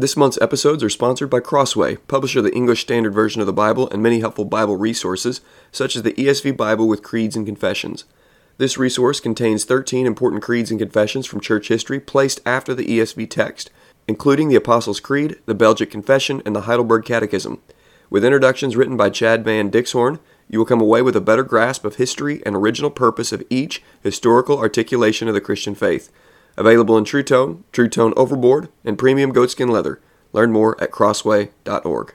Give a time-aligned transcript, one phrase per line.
[0.00, 3.52] This month's episodes are sponsored by Crossway, publisher of the English Standard Version of the
[3.52, 5.40] Bible and many helpful Bible resources,
[5.72, 8.04] such as the ESV Bible with Creeds and Confessions.
[8.58, 13.28] This resource contains 13 important creeds and confessions from church history placed after the ESV
[13.28, 13.72] text,
[14.06, 17.60] including the Apostles' Creed, the Belgic Confession, and the Heidelberg Catechism.
[18.08, 21.84] With introductions written by Chad Van Dixhoorn, you will come away with a better grasp
[21.84, 26.12] of history and original purpose of each historical articulation of the Christian faith.
[26.58, 30.00] Available in TruTone, True Tone Overboard, and Premium Goatskin Leather.
[30.32, 32.14] Learn more at crossway.org.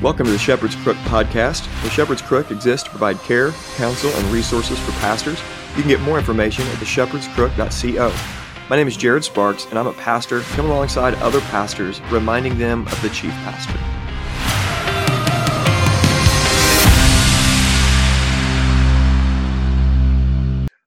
[0.00, 1.70] Welcome to the Shepherd's Crook podcast.
[1.82, 5.38] The Shepherd's Crook exists to provide care, counsel, and resources for pastors.
[5.76, 8.39] You can get more information at theshepherdscrook.co.
[8.70, 12.86] My name is Jared Sparks, and I'm a pastor coming alongside other pastors, reminding them
[12.86, 13.76] of the chief pastor.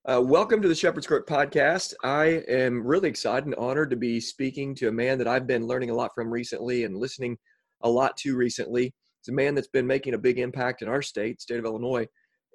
[0.06, 1.94] Uh, welcome to the Shepherd's Crook podcast.
[2.06, 5.68] I am really excited and honored to be speaking to a man that I've been
[5.68, 7.38] learning a lot from recently and listening
[7.82, 8.94] a lot to recently.
[9.20, 12.08] It's a man that's been making a big impact in our state, state of Illinois.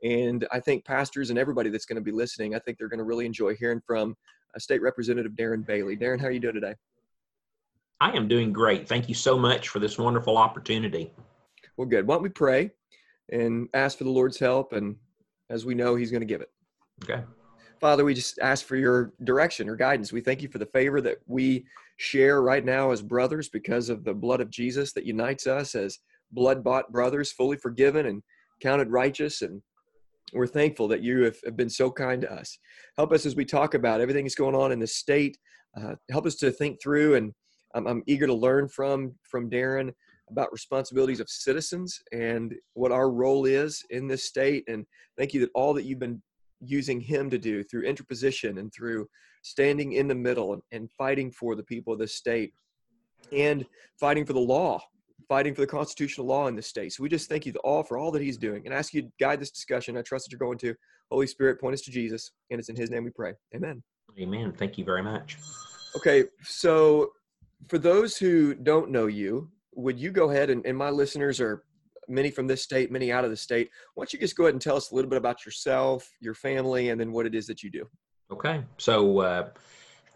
[0.03, 2.97] And I think pastors and everybody that's going to be listening, I think they're going
[2.97, 4.15] to really enjoy hearing from
[4.61, 5.97] State Representative Darren Bailey.
[5.97, 6.75] Darren, how are you doing today?
[8.01, 8.89] I am doing great.
[8.89, 11.13] Thank you so much for this wonderful opportunity.
[11.77, 12.07] Well, good.
[12.07, 12.71] Why don't we pray
[13.31, 14.73] and ask for the Lord's help?
[14.73, 14.97] And
[15.51, 16.51] as we know, He's going to give it.
[17.05, 17.23] Okay.
[17.81, 20.13] Father, we just ask for your direction or guidance.
[20.13, 21.65] We thank you for the favor that we
[21.97, 25.99] share right now as brothers because of the blood of Jesus that unites us as
[26.33, 28.23] blood bought brothers, fully forgiven and
[28.61, 29.43] counted righteous.
[29.43, 29.63] And
[30.33, 32.59] we're thankful that you have, have, been so kind to us.
[32.97, 35.39] Help us as we talk about everything that's going on in the state.
[35.77, 37.33] Uh, help us to think through, and
[37.75, 39.93] I'm, I'm eager to learn from from Darren
[40.31, 44.65] about responsibilities of citizens and what our role is in this state.
[44.69, 44.85] And
[45.17, 46.23] thank you that all that you've been
[46.61, 49.09] using him to do through interposition and through
[49.43, 52.53] standing in the middle and, and fighting for the people of this state
[53.33, 53.65] and
[53.99, 54.81] fighting for the law
[55.29, 56.93] fighting for the constitutional law in this state.
[56.93, 59.09] So we just thank you all for all that he's doing and ask you to
[59.21, 59.97] guide this discussion.
[59.97, 60.75] I trust that you're going to.
[61.11, 63.35] Holy Spirit, point us to Jesus, and it's in his name we pray.
[63.55, 63.83] Amen.
[64.19, 64.53] Amen.
[64.57, 65.39] Thank you very much.
[65.97, 67.13] Okay, so
[67.69, 71.63] for those who don't know you, would you go ahead and, and my listeners are
[72.09, 73.71] many from this state, many out of the state.
[73.95, 76.35] Why don't you just go ahead and tell us a little bit about yourself, your
[76.35, 77.87] family, and then what it is that you do?
[78.31, 79.49] Okay, so uh,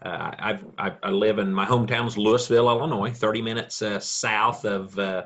[0.03, 4.97] uh, I, I, live in my hometown is Louisville, Illinois, 30 minutes uh, south of
[4.99, 5.23] uh,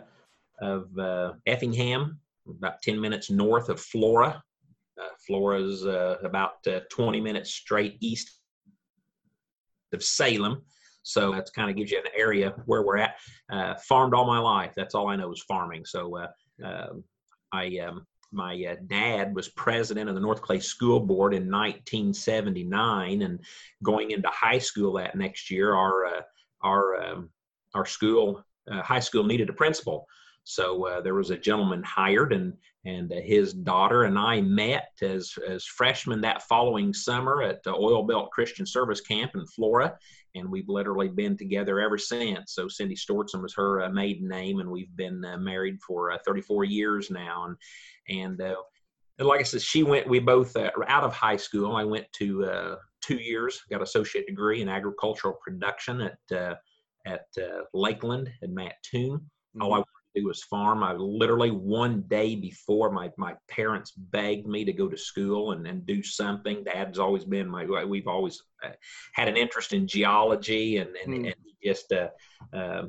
[0.62, 4.42] of uh, Effingham, about 10 minutes north of Flora.
[5.00, 8.40] Uh, Flora is uh, about 20 minutes straight east
[9.94, 10.62] of Salem.
[11.04, 13.16] So that kind of gives you an area where we're at.
[13.88, 14.74] farmed all my life.
[14.76, 15.86] That's all I know is farming.
[15.86, 16.18] So
[16.64, 17.04] um,
[17.54, 23.22] I um, my uh, dad was president of the North Clay School Board in 1979,
[23.22, 23.40] and
[23.84, 26.22] going into high school that next year, our uh,
[26.62, 27.30] our um,
[27.74, 30.08] our school uh, high school needed a principal.
[30.48, 32.54] So uh, there was a gentleman hired, and
[32.86, 37.74] and uh, his daughter and I met as as freshmen that following summer at the
[37.74, 39.98] Oil Belt Christian Service Camp in Flora,
[40.36, 42.54] and we've literally been together ever since.
[42.54, 46.18] So Cindy Stortson was her uh, maiden name, and we've been uh, married for uh,
[46.26, 47.48] 34 years now.
[47.48, 47.58] And
[48.08, 48.56] and, uh,
[49.20, 50.08] and like I said, she went.
[50.08, 51.76] We both uh, out of high school.
[51.76, 56.58] I went to uh, two years, got associate degree in agricultural production at
[57.06, 57.26] at
[57.74, 59.20] Lakeland at Mattoon.
[59.20, 59.62] Mm-hmm.
[59.62, 59.84] All I
[60.18, 60.84] do was farm.
[60.84, 65.66] I literally one day before my my parents begged me to go to school and,
[65.68, 66.64] and do something.
[66.64, 67.66] Dad's always been my.
[67.86, 68.70] We've always uh,
[69.14, 71.26] had an interest in geology and and, mm.
[71.28, 72.10] and just uh,
[72.54, 72.84] uh,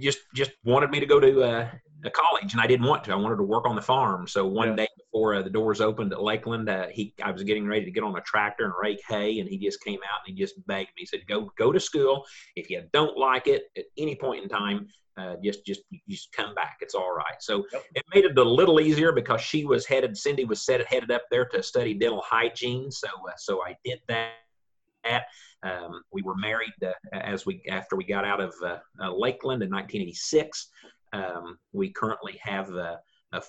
[0.00, 1.70] just just wanted me to go to uh,
[2.04, 3.12] a college, and I didn't want to.
[3.12, 4.26] I wanted to work on the farm.
[4.26, 4.76] So one yeah.
[4.76, 7.90] day before uh, the doors opened at Lakeland, uh, he I was getting ready to
[7.90, 10.54] get on a tractor and rake hay, and he just came out and he just
[10.66, 11.00] begged me.
[11.00, 12.24] He said, "Go go to school.
[12.56, 16.54] If you don't like it at any point in time, uh, just just just come
[16.54, 16.78] back.
[16.80, 17.40] It's all right.
[17.40, 17.84] So yep.
[17.94, 20.16] it made it a little easier because she was headed.
[20.16, 22.90] Cindy was set headed up there to study dental hygiene.
[22.90, 25.24] So uh, so I did that.
[25.62, 29.62] Um, we were married uh, as we after we got out of uh, uh, Lakeland
[29.62, 30.68] in 1986.
[31.12, 32.96] Um, we currently have uh,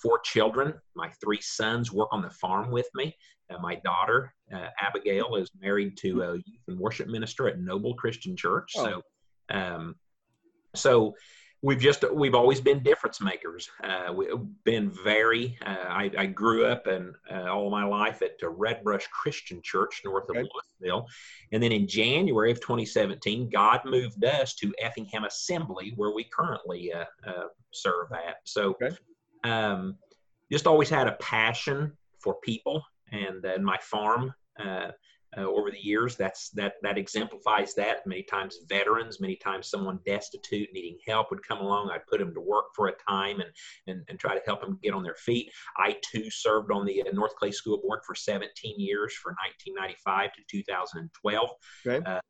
[0.01, 0.73] four children.
[0.95, 3.15] My three sons work on the farm with me.
[3.61, 4.33] my daughter
[4.79, 8.71] Abigail is married to a youth and worship minister at Noble Christian Church.
[8.75, 8.85] Oh.
[8.85, 9.01] So
[9.55, 9.95] um,
[10.75, 11.15] so
[11.61, 13.69] we've just we've always been difference makers.
[13.83, 14.29] Uh, we've
[14.63, 15.57] been very.
[15.65, 20.01] Uh, I, I, grew up and uh, all my life at Red Brush Christian Church
[20.05, 20.47] north of okay.
[20.81, 21.07] Louisville,
[21.51, 26.93] and then in January of 2017, God moved us to Effingham Assembly, where we currently
[26.93, 28.37] uh, uh, serve at.
[28.43, 28.75] So.
[28.81, 28.95] Okay.
[29.43, 29.95] Um,
[30.51, 34.33] just always had a passion for people and, and my farm.
[35.37, 36.15] Uh, over the years.
[36.15, 38.07] That's that that exemplifies that.
[38.07, 41.91] Many times veterans, many times someone destitute needing help would come along.
[41.91, 43.51] I'd put them to work for a time and
[43.85, 45.51] and, and try to help them get on their feet.
[45.77, 49.35] I too served on the uh, North Clay School Board for 17 years, from
[49.67, 51.49] 1995 to 2012.
[51.85, 52.03] Okay.
[52.03, 52.21] Uh,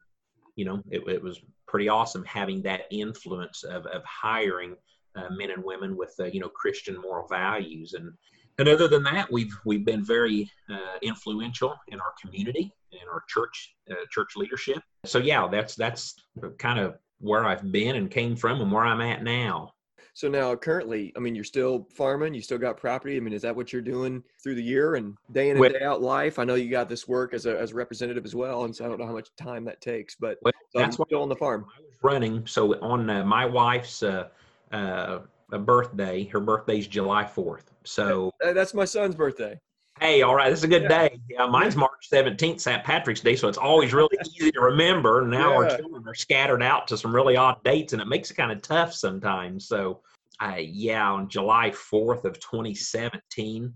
[0.58, 4.76] you know, it, it, was pretty awesome having that influence of of hiring
[5.16, 8.12] uh, men and women with uh, you know Christian moral values and
[8.60, 13.24] and other than that, we've we've been very uh, influential in our community, in our
[13.28, 14.82] church uh, church leadership.
[15.06, 16.16] So yeah, that's that's
[16.58, 19.74] kind of where I've been and came from, and where I'm at now.
[20.14, 22.34] So now, currently, I mean, you're still farming.
[22.34, 23.16] You still got property.
[23.16, 25.82] I mean, is that what you're doing through the year and day in and day
[25.82, 26.40] out life?
[26.40, 28.86] I know you got this work as a as a representative as well, and so
[28.86, 30.16] I don't know how much time that takes.
[30.16, 31.66] But well, so that's still on the farm.
[31.78, 32.46] I was running.
[32.48, 34.28] So on uh, my wife's uh,
[34.72, 35.20] uh,
[35.58, 37.64] birthday, her birthday's July 4th.
[37.84, 39.60] So that's my son's birthday.
[40.00, 41.08] Hey, all right, this is a good yeah.
[41.08, 41.20] day.
[41.30, 42.84] Yeah, mine's March 17th, St.
[42.86, 45.26] Patrick's Day, so it's always really easy to remember.
[45.26, 45.58] Now yeah.
[45.58, 48.52] our children are scattered out to some really odd dates, and it makes it kind
[48.52, 49.68] of tough sometimes.
[49.68, 50.02] So,
[50.42, 53.74] uh, yeah, on July 4th of 2017,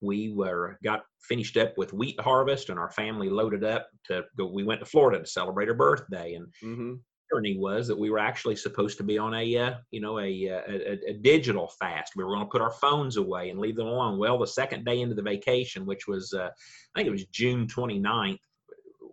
[0.00, 4.46] we were got finished up with wheat harvest, and our family loaded up to go.
[4.46, 6.94] We went to Florida to celebrate her birthday, and mm-hmm
[7.32, 10.50] irony was that we were actually supposed to be on a uh, you know a,
[10.50, 12.14] uh, a, a, digital fast.
[12.16, 14.18] We were going to put our phones away and leave them alone.
[14.18, 16.50] Well, the second day into the vacation, which was uh,
[16.94, 18.38] I think it was June 29th,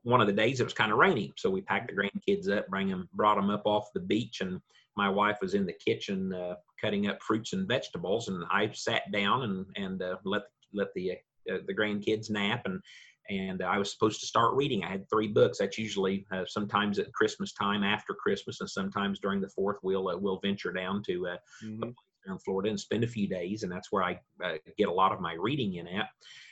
[0.03, 2.67] one of the days it was kind of rainy, so we packed the grandkids up,
[2.67, 4.59] bring them, brought them up off the beach, and
[4.95, 9.11] my wife was in the kitchen uh, cutting up fruits and vegetables, and I sat
[9.11, 10.43] down and and uh, let
[10.73, 12.81] let the uh, the grandkids nap and
[13.29, 14.83] and I was supposed to start reading.
[14.83, 15.59] I had three books.
[15.59, 19.77] That's usually uh, sometimes at Christmas time, after Christmas, and sometimes during the fourth.
[19.81, 21.91] We'll uh, we'll venture down to uh, mm-hmm.
[22.27, 25.11] down Florida and spend a few days, and that's where I uh, get a lot
[25.11, 26.09] of my reading in at.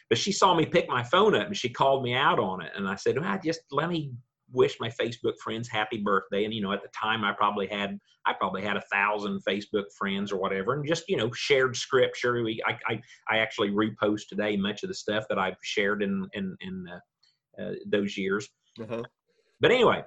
[0.10, 2.72] But she saw me pick my phone up, and she called me out on it,
[2.76, 4.12] and I said, well, "Just let me
[4.52, 6.46] wish my Facebook friends happy birthday.
[6.46, 9.86] And you know, at the time, I probably had I probably had a thousand Facebook
[9.98, 12.44] friends or whatever, and just you know, shared scripture.
[12.44, 16.28] We I I, I actually repost today much of the stuff that I've shared in
[16.34, 18.48] in in uh, uh, those years.
[18.80, 19.04] Uh-huh.
[19.60, 20.04] But anyway,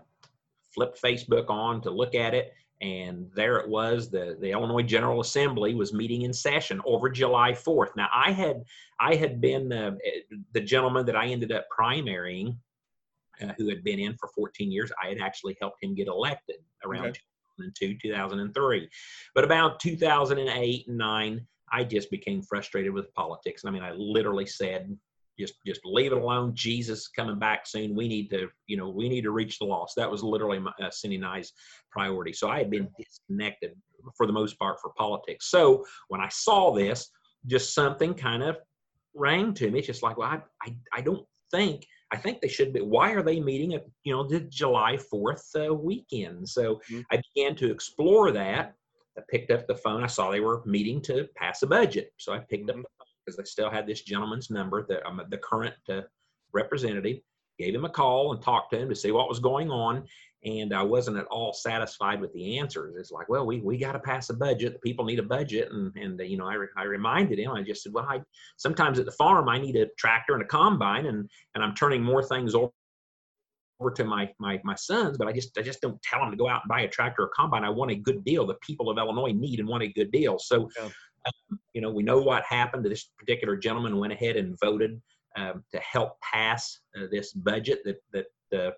[0.75, 2.53] flipped Facebook on to look at it.
[2.81, 4.11] And there it was.
[4.11, 7.91] The, the Illinois General Assembly was meeting in session over July 4th.
[7.97, 8.65] Now I had
[9.01, 9.93] I had been uh,
[10.53, 12.57] the gentleman that I ended up primarying
[13.43, 14.93] uh, who had been in for 14 years.
[15.03, 17.21] I had actually helped him get elected around okay.
[17.59, 18.89] 2002, 2003.
[19.35, 23.63] But about 2008 and 9, I just became frustrated with politics.
[23.65, 24.97] I mean, I literally said,
[25.39, 26.55] just just leave it alone.
[26.55, 27.97] Jesus coming back soon.
[27.97, 29.97] We need to, you know, we need to reach the lost.
[29.97, 31.53] That was literally my, uh, Cindy and I's
[31.91, 32.33] priority.
[32.33, 33.73] So I had been disconnected
[34.17, 35.51] for the most part for politics.
[35.51, 37.11] So when I saw this,
[37.47, 38.59] just something kind of
[39.15, 39.79] rang to me.
[39.79, 42.81] It's just like, well, I, I, I don't think I think they should be.
[42.81, 46.49] Why are they meeting at you know the July Fourth uh, weekend?
[46.49, 47.01] So mm-hmm.
[47.11, 48.75] I began to explore that.
[49.19, 50.05] I picked up the phone.
[50.05, 52.81] I saw they were meeting to pass a budget, so I picked mm-hmm.
[52.81, 56.03] up because I still had this gentleman's number, the um, the current uh,
[56.53, 57.19] representative.
[57.57, 60.05] Gave him a call and talked to him to see what was going on
[60.45, 62.97] and I wasn't at all satisfied with the answers.
[62.97, 64.75] It's like, well, we we got to pass a budget.
[64.75, 67.53] The people need a budget, and and you know, I re- I reminded him.
[67.53, 68.21] I just said, well, I
[68.57, 72.03] sometimes at the farm I need a tractor and a combine, and and I'm turning
[72.03, 72.73] more things over
[73.95, 76.49] to my my my sons, but I just I just don't tell them to go
[76.49, 77.65] out and buy a tractor or combine.
[77.65, 78.47] I want a good deal.
[78.47, 80.39] The people of Illinois need and want a good deal.
[80.39, 80.91] So, yeah.
[81.27, 82.85] um, you know, we know what happened.
[82.85, 85.01] This particular gentleman went ahead and voted
[85.37, 88.27] um, to help pass uh, this budget that that
[88.59, 88.71] uh,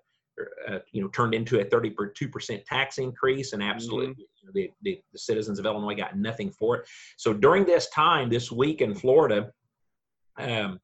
[0.69, 4.21] uh, you know, turned into a 32% tax increase, and absolutely mm-hmm.
[4.21, 6.88] you know, the, the, the, citizens of Illinois got nothing for it.
[7.16, 9.50] So during this time, this week in Florida,
[10.38, 10.78] um,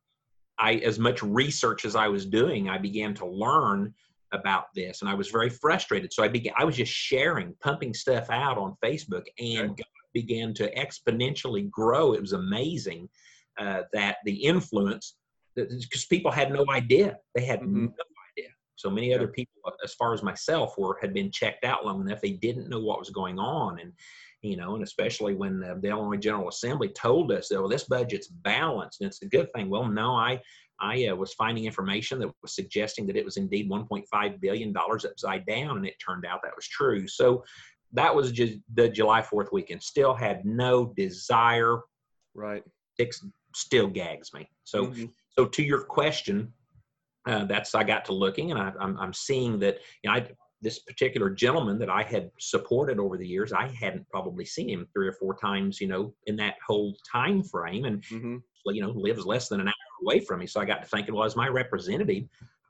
[0.58, 3.92] I, as much research as I was doing, I began to learn
[4.32, 6.12] about this, and I was very frustrated.
[6.12, 9.78] So I began, I was just sharing, pumping stuff out on Facebook, and
[10.14, 12.14] began to exponentially grow.
[12.14, 13.08] It was amazing
[13.58, 15.16] uh, that the influence,
[15.54, 17.86] because people had no idea, they had mm-hmm.
[17.86, 18.04] no
[18.82, 22.20] so many other people, as far as myself, were had been checked out long enough.
[22.20, 23.92] They didn't know what was going on, and
[24.42, 27.84] you know, and especially when the, the Illinois General Assembly told us that well, this
[27.84, 29.70] budget's balanced, and it's a good thing.
[29.70, 30.40] Well, no, I
[30.80, 35.04] I uh, was finding information that was suggesting that it was indeed 1.5 billion dollars
[35.04, 37.06] upside down, and it turned out that was true.
[37.06, 37.44] So
[37.92, 39.82] that was just the July 4th weekend.
[39.82, 41.78] Still had no desire.
[42.34, 42.64] Right.
[42.98, 43.14] It
[43.54, 44.48] still gags me.
[44.64, 45.04] So, mm-hmm.
[45.30, 46.52] so to your question,
[47.26, 50.16] uh, that's I got to looking and I, am I'm, I'm seeing that you know
[50.16, 50.26] I
[50.62, 54.86] this particular gentleman that I had supported over the years, I hadn't probably seen him
[54.94, 58.36] three or four times, you know, in that whole time frame, and mm-hmm.
[58.66, 60.46] you know, lives less than an hour away from me.
[60.46, 62.24] So I got to thinking, well, as my representative,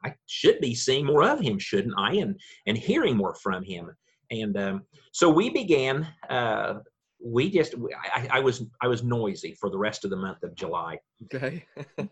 [0.04, 2.14] I should be seeing more of him, shouldn't I?
[2.14, 3.94] And and hearing more from him.
[4.30, 4.82] And um,
[5.12, 6.08] so we began.
[6.28, 6.80] Uh,
[7.24, 7.76] we just,
[8.12, 10.98] I, I was, I was noisy for the rest of the month of July.
[11.32, 11.64] Okay.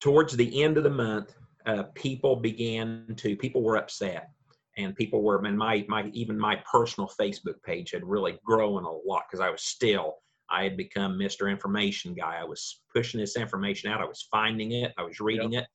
[0.00, 1.34] Towards the end of the month,
[1.68, 4.30] uh, people began to, people were upset
[4.78, 8.90] and people were and my my even my personal facebook page had really grown a
[8.90, 10.14] lot because i was still
[10.48, 12.38] i had become mr information guy.
[12.40, 14.00] I was pushing this information out.
[14.00, 14.92] I was finding it.
[14.96, 15.64] I was reading yep.
[15.64, 15.68] it.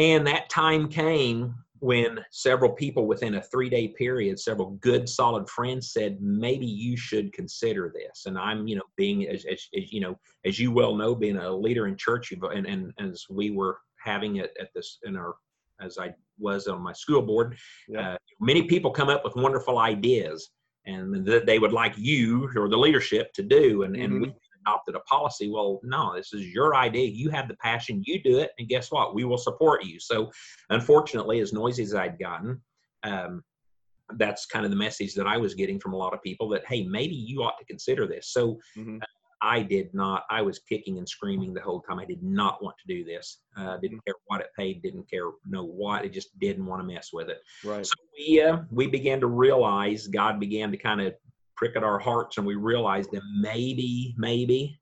[0.00, 5.48] And that time came when several people within a three day period several good solid
[5.48, 8.26] friends said maybe you should consider this.
[8.26, 11.38] And i'm you know being as, as, as you know as you well know being
[11.38, 15.34] a leader in church and, and as we were having it at this in our
[15.80, 17.56] as I was on my school board.
[17.88, 18.12] Yeah.
[18.12, 20.50] Uh, many people come up with wonderful ideas
[20.86, 23.82] and that they would like you or the leadership to do.
[23.82, 24.04] And, mm-hmm.
[24.04, 24.34] and we
[24.66, 25.50] adopted a policy.
[25.50, 27.08] Well, no, this is your idea.
[27.08, 28.02] You have the passion.
[28.06, 28.50] You do it.
[28.58, 29.14] And guess what?
[29.14, 29.98] We will support you.
[30.00, 30.30] So,
[30.70, 32.60] unfortunately, as noisy as I'd gotten,
[33.02, 33.42] um,
[34.16, 36.66] that's kind of the message that I was getting from a lot of people that,
[36.66, 38.28] hey, maybe you ought to consider this.
[38.32, 38.98] So, mm-hmm.
[39.00, 39.06] uh,
[39.42, 40.24] I did not.
[40.30, 41.98] I was kicking and screaming the whole time.
[41.98, 43.38] I did not want to do this.
[43.56, 44.04] Uh, didn't mm.
[44.06, 44.82] care what it paid.
[44.82, 46.02] Didn't care know what.
[46.02, 47.38] I just didn't want to mess with it.
[47.64, 47.86] Right.
[47.86, 51.14] So we uh, we began to realize God began to kind of
[51.56, 54.80] prick at our hearts, and we realized that maybe, maybe,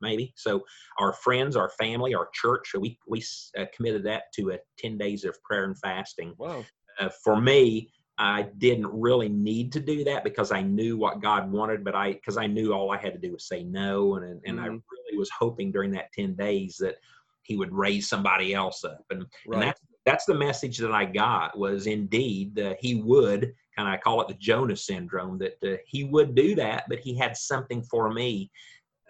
[0.00, 0.32] maybe.
[0.36, 0.64] So
[0.98, 3.22] our friends, our family, our church, we we
[3.58, 6.34] uh, committed that to a ten days of prayer and fasting.
[6.38, 6.64] Wow.
[6.98, 11.50] Uh, for me, I didn't really need to do that because I knew what God
[11.52, 14.24] wanted, but I because I knew all I had to do was say no, and
[14.24, 14.58] and mm-hmm.
[14.58, 16.96] I really was hoping during that ten days that
[17.42, 19.54] He would raise somebody else up, and, right.
[19.54, 23.94] and that's that's the message that I got was indeed that He would kind of
[23.94, 27.36] I call it the Jonah syndrome that uh, He would do that, but He had
[27.36, 28.50] something for me,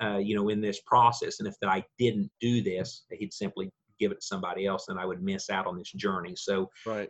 [0.02, 3.70] uh, you know, in this process, and if that I didn't do this, He'd simply
[3.98, 6.34] give it to somebody else, and I would miss out on this journey.
[6.36, 7.08] So right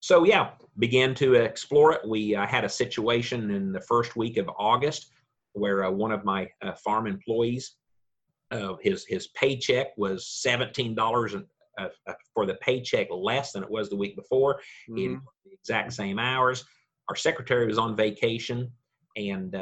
[0.00, 2.08] so yeah, began to explore it.
[2.08, 5.10] We uh, had a situation in the first week of August
[5.52, 7.76] where uh, one of my uh, farm employees,
[8.50, 13.70] uh, his his paycheck was seventeen dollars uh, uh, for the paycheck less than it
[13.70, 14.60] was the week before.
[14.88, 14.96] Mm-hmm.
[14.96, 15.08] He
[15.44, 16.64] the exact same hours.
[17.08, 18.70] Our secretary was on vacation,
[19.16, 19.56] and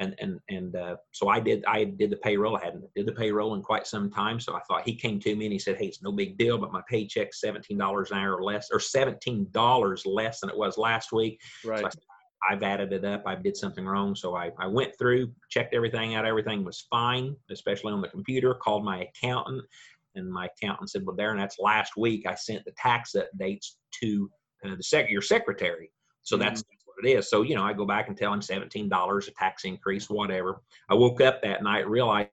[0.00, 2.56] and and and uh, so I did I did the payroll.
[2.56, 5.34] I hadn't did the payroll in quite some time, so I thought he came to
[5.34, 8.18] me and he said, "Hey, it's no big deal, but my paycheck's seventeen dollars an
[8.18, 11.80] hour less, or seventeen dollars less than it was last week." Right.
[11.92, 11.98] So
[12.48, 13.22] I have added it up.
[13.26, 16.26] I did something wrong, so I I went through, checked everything out.
[16.26, 18.54] Everything was fine, especially on the computer.
[18.54, 19.64] Called my accountant,
[20.14, 22.26] and my accountant said, "Well, Darren, that's last week.
[22.26, 24.30] I sent the tax updates to
[24.64, 25.90] uh, the sec- your secretary."
[26.22, 26.44] So mm-hmm.
[26.44, 26.62] that's
[26.96, 27.30] what it is.
[27.30, 30.60] So, you know, I go back and tell him $17, a tax increase, whatever.
[30.88, 32.30] I woke up that night realizing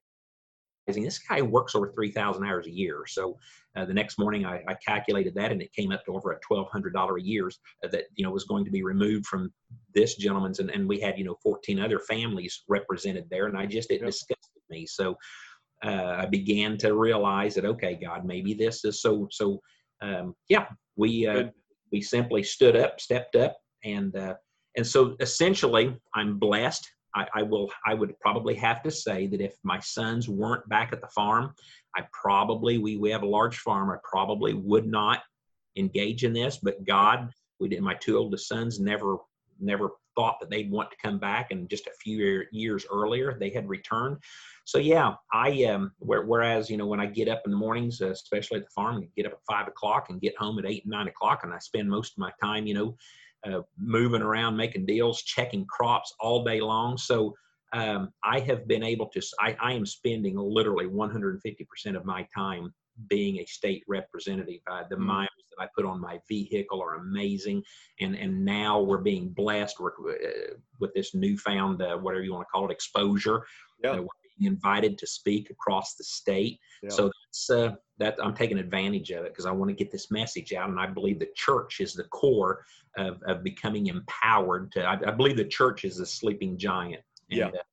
[0.88, 3.03] this guy works over 3,000 hours a year.
[3.08, 3.38] So
[3.75, 6.39] uh, the next morning I, I, calculated that and it came up to over a
[6.39, 7.50] $1,200 a year
[7.82, 9.51] that, you know, was going to be removed from
[9.93, 10.60] this gentleman's.
[10.60, 13.48] And, and we had, you know, 14 other families represented there.
[13.48, 14.08] And I just, it yep.
[14.08, 14.86] disgusted me.
[14.86, 15.17] So
[15.84, 19.60] uh, I began to realize that, okay, God, maybe this is so, so,
[20.01, 21.48] um, yeah, we, uh,
[21.91, 24.36] we simply stood up, stepped up, and uh,
[24.75, 26.89] and so essentially, I'm blessed.
[27.15, 27.72] I, I, will.
[27.86, 31.53] I would probably have to say that if my sons weren't back at the farm,
[31.96, 33.92] I probably we we have a large farm.
[33.92, 35.22] I probably would not
[35.77, 36.58] engage in this.
[36.62, 37.82] But God, we did.
[37.82, 39.18] My two oldest sons never
[39.60, 43.51] never thought that they'd want to come back, and just a few years earlier they
[43.51, 44.18] had returned.
[44.65, 45.92] So yeah, I um.
[46.00, 49.08] Whereas you know when I get up in the mornings, especially at the farm, I
[49.15, 51.60] get up at five o'clock and get home at eight and nine o'clock, and I
[51.60, 52.98] spend most of my time, you know
[53.45, 56.97] uh, moving around, making deals, checking crops all day long.
[56.97, 57.33] So
[57.73, 62.73] um, I have been able to, I, I am spending literally 150% of my time
[63.07, 64.62] being a state representative.
[64.69, 67.63] Uh, the mm miles that I put on my vehicle are amazing,
[68.00, 72.47] and and now we're being blessed with, uh, with this newfound uh, whatever you want
[72.47, 73.45] to call it exposure.
[73.83, 74.00] Yeah.
[74.38, 76.60] Being invited to speak across the state.
[76.82, 76.90] Yeah.
[76.90, 80.12] So that's uh, that I'm taking advantage of it because I want to get this
[80.12, 82.66] message out, and I believe the church is the core
[82.98, 84.72] of, of becoming empowered.
[84.74, 87.02] To I, I believe the church is a sleeping giant.
[87.30, 87.48] And, yeah.
[87.48, 87.63] Uh,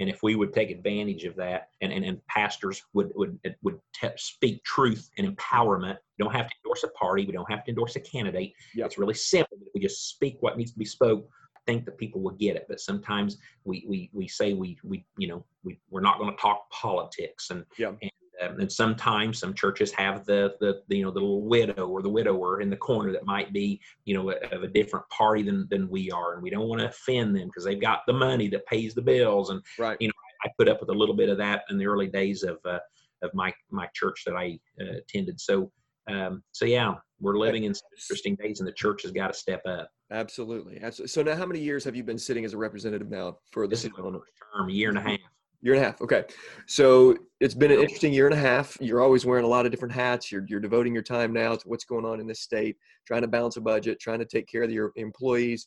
[0.00, 3.80] and if we would take advantage of that, and, and, and pastors would would would
[3.92, 7.64] te- speak truth and empowerment, we don't have to endorse a party, we don't have
[7.64, 8.52] to endorse a candidate.
[8.74, 8.86] Yep.
[8.86, 9.58] It's really simple.
[9.74, 11.28] We just speak what needs to be spoke,
[11.68, 12.64] think that people will get it.
[12.68, 16.40] But sometimes we we we say we we you know we we're not going to
[16.40, 17.92] talk politics and yeah.
[18.00, 18.10] and
[18.40, 22.02] um, and sometimes some churches have the, the the you know the little widow or
[22.02, 25.66] the widower in the corner that might be you know of a different party than
[25.70, 28.48] than we are, and we don't want to offend them because they've got the money
[28.48, 29.98] that pays the bills, and right.
[30.00, 32.44] you know I put up with a little bit of that in the early days
[32.44, 32.78] of uh,
[33.22, 35.40] of my my church that I uh, attended.
[35.40, 35.70] So
[36.08, 39.62] um, so yeah, we're living in interesting days, and the church has got to step
[39.66, 39.90] up.
[40.10, 41.08] Absolutely, absolutely.
[41.08, 43.70] So now, how many years have you been sitting as a representative now for the
[43.70, 44.20] this is Illinois?
[44.56, 45.18] term, year and a half.
[45.60, 46.00] Year and a half.
[46.00, 46.24] Okay.
[46.66, 48.76] So it's been an interesting year and a half.
[48.80, 50.30] You're always wearing a lot of different hats.
[50.30, 53.28] You're, you're devoting your time now to what's going on in this state, trying to
[53.28, 55.66] balance a budget, trying to take care of your employees.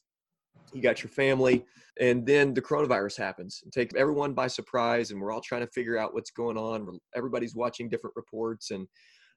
[0.71, 1.65] You got your family.
[1.99, 5.11] And then the coronavirus happens and take everyone by surprise.
[5.11, 6.97] And we're all trying to figure out what's going on.
[7.13, 8.71] Everybody's watching different reports.
[8.71, 8.87] And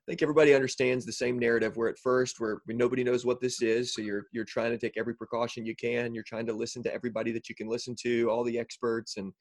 [0.06, 3.94] think everybody understands the same narrative where at first where nobody knows what this is.
[3.94, 6.14] So you're, you're trying to take every precaution you can.
[6.14, 9.32] You're trying to listen to everybody that you can listen to, all the experts and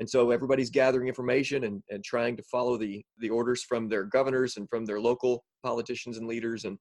[0.00, 4.04] and so everybody's gathering information and, and trying to follow the the orders from their
[4.04, 6.78] governors and from their local politicians and leaders and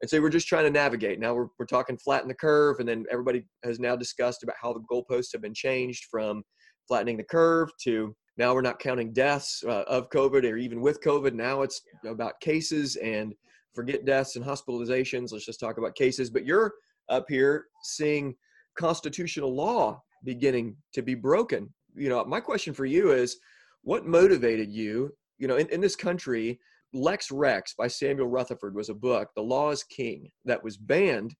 [0.00, 2.88] and so we're just trying to navigate now we're, we're talking flatten the curve and
[2.88, 6.42] then everybody has now discussed about how the goalposts have been changed from
[6.88, 11.02] flattening the curve to now we're not counting deaths uh, of covid or even with
[11.02, 11.34] covid.
[11.34, 13.34] Now it's about cases and
[13.74, 15.32] forget deaths and hospitalizations.
[15.32, 16.30] Let's just talk about cases.
[16.30, 16.72] But you're
[17.08, 18.34] up here seeing
[18.76, 21.72] constitutional law beginning to be broken.
[21.94, 23.36] You know, my question for you is
[23.82, 26.58] what motivated you, you know, in, in this country,
[26.94, 31.34] Lex Rex by Samuel Rutherford was a book, The Law is King, that was banned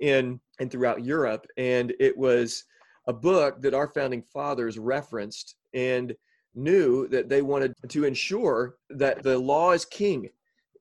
[0.00, 1.46] in and throughout Europe.
[1.56, 2.64] And it was
[3.06, 5.56] a book that our founding fathers referenced.
[5.74, 6.14] And
[6.54, 10.28] knew that they wanted to ensure that the law is king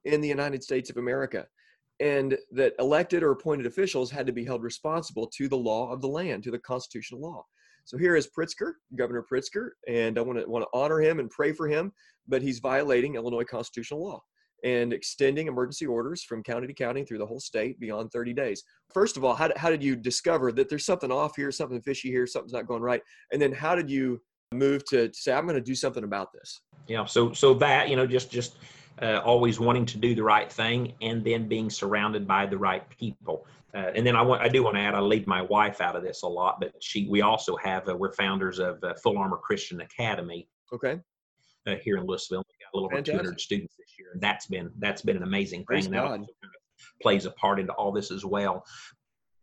[0.05, 1.45] in the United States of America
[1.99, 6.01] and that elected or appointed officials had to be held responsible to the law of
[6.01, 7.45] the land, to the constitutional law.
[7.85, 11.29] So here is Pritzker, Governor Pritzker, and I want to want to honor him and
[11.29, 11.91] pray for him,
[12.27, 14.23] but he's violating Illinois constitutional law
[14.63, 18.63] and extending emergency orders from county to county through the whole state beyond 30 days.
[18.93, 22.09] First of all, how, how did you discover that there's something off here, something fishy
[22.09, 23.01] here, something's not going right?
[23.31, 24.21] And then how did you
[24.53, 26.61] move to, to say, I'm going to do something about this?
[26.87, 27.05] Yeah.
[27.05, 28.57] So, so that, you know, just, just,
[29.01, 32.87] uh, always wanting to do the right thing and then being surrounded by the right
[32.89, 33.45] people.
[33.73, 35.95] Uh, and then I want I do want to add I leave my wife out
[35.95, 39.17] of this a lot, but she we also have uh, we're founders of uh, Full
[39.17, 40.47] Armor Christian Academy.
[40.71, 40.99] Okay.
[41.65, 44.45] Uh, here in Louisville, we got a little over 200 students this year, and that's
[44.45, 45.79] been that's been an amazing thing.
[45.79, 45.85] God.
[45.85, 48.63] And that also kind of plays a part into all this as well.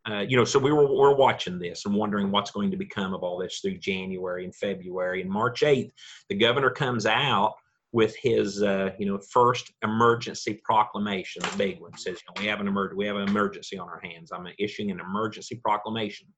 [0.09, 3.13] Uh, you know, so we were we're watching this and wondering what's going to become
[3.13, 5.91] of all this through January and February and March 8th.
[6.29, 7.55] The governor comes out
[7.93, 12.47] with his uh, you know first emergency proclamation, the big one says you know, we
[12.49, 14.31] have an emergency we have an emergency on our hands.
[14.33, 16.29] I'm issuing an emergency proclamation.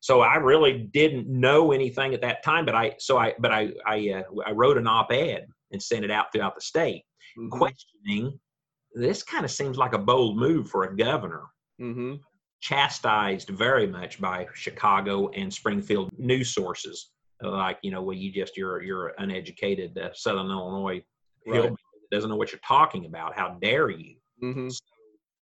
[0.00, 3.72] So I really didn't know anything at that time, but I so I but I
[3.86, 7.02] I, uh, I wrote an op-ed and sent it out throughout the state,
[7.38, 7.50] mm-hmm.
[7.50, 8.38] questioning
[8.94, 11.42] this kind of seems like a bold move for a governor.
[11.80, 12.14] Mm-hmm.
[12.60, 17.10] Chastised very much by Chicago and Springfield news sources
[17.42, 21.02] like you know well you just you're you're uneducated uh, southern illinois
[21.46, 21.72] right.
[22.10, 24.68] doesn't know what you're talking about how dare you mm-hmm.
[24.68, 24.80] so,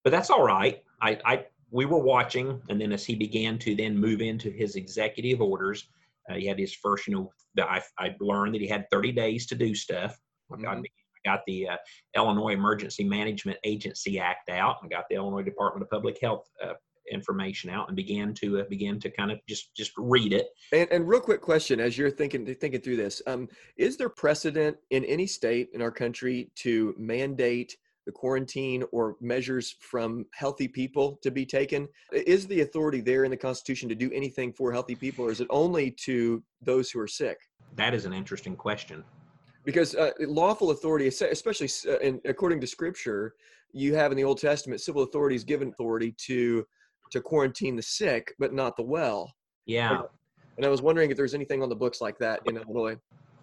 [0.03, 3.75] but that's all right I, I we were watching and then as he began to
[3.75, 5.87] then move into his executive orders
[6.29, 9.45] uh, he had his first you know I, I learned that he had 30 days
[9.47, 10.17] to do stuff
[10.51, 10.65] mm-hmm.
[10.65, 10.81] I
[11.25, 11.77] got the uh,
[12.15, 16.73] illinois emergency management agency act out i got the illinois department of public health uh,
[17.11, 20.47] information out and began to uh, begin to kind of just just read it.
[20.71, 23.47] And, and real quick question, as you're thinking thinking through this, um,
[23.77, 29.75] is there precedent in any state in our country to mandate the quarantine or measures
[29.79, 31.87] from healthy people to be taken?
[32.11, 35.41] Is the authority there in the Constitution to do anything for healthy people, or is
[35.41, 37.37] it only to those who are sick?
[37.75, 39.03] That is an interesting question.
[39.63, 43.35] Because uh, lawful authority, especially uh, in, according to Scripture,
[43.73, 46.65] you have in the Old Testament civil authorities given authority to
[47.11, 49.31] to quarantine the sick, but not the well.
[49.65, 50.01] Yeah.
[50.57, 52.97] And I was wondering if there's anything on the books like that in Illinois.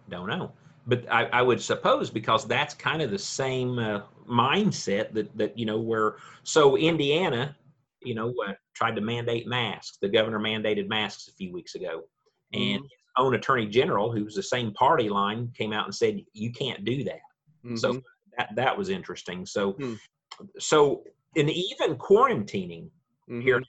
[0.08, 0.52] Don't know,
[0.86, 5.58] but I, I would suppose because that's kind of the same uh, mindset that that
[5.58, 7.56] you know where so Indiana,
[8.02, 9.98] you know, uh, tried to mandate masks.
[10.00, 12.04] The governor mandated masks a few weeks ago,
[12.52, 12.82] and mm-hmm.
[12.82, 16.84] his own attorney general, who's the same party line, came out and said you can't
[16.84, 17.20] do that.
[17.64, 17.76] Mm-hmm.
[17.76, 18.00] So
[18.38, 19.44] that that was interesting.
[19.44, 19.94] So mm-hmm.
[20.58, 21.04] so
[21.36, 22.88] and even quarantining
[23.28, 23.40] mm-hmm.
[23.40, 23.62] here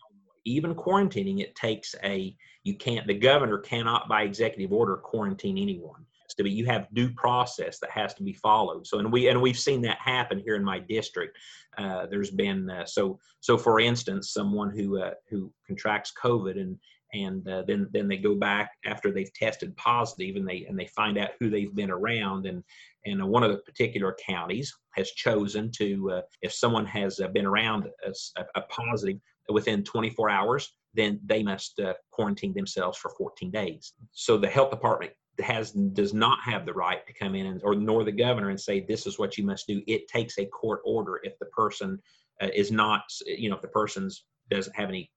[0.46, 6.06] even quarantining it takes a you can't the governor cannot by executive order quarantine anyone.
[6.38, 8.88] To be you have due process that has to be followed.
[8.88, 11.38] So and we and we've seen that happen here in my district.
[11.78, 16.78] Uh, there's been uh, so so for instance someone who uh, who contracts covid and
[17.14, 20.88] and uh, then then they go back after they've tested positive and they and they
[20.88, 22.46] find out who they've been around.
[22.46, 22.64] And
[23.06, 27.46] and one of the particular counties has chosen to uh, if someone has uh, been
[27.46, 29.18] around a, a, positive
[29.50, 34.72] within 24 hours then they must uh, quarantine themselves for 14 days so the health
[34.72, 38.50] department has does not have the right to come in and, or nor the governor
[38.50, 41.46] and say this is what you must do it takes a court order if the
[41.46, 41.98] person
[42.42, 45.10] uh, is not you know if the person's doesn't have any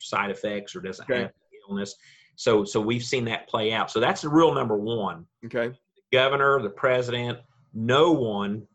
[0.00, 1.22] side effects or doesn't okay.
[1.22, 1.32] have
[1.68, 1.94] illness.
[2.36, 3.90] So so we've seen that play out.
[3.90, 5.26] So that's the real number one.
[5.44, 5.68] Okay.
[5.68, 7.38] The governor, the president,
[7.74, 8.66] no one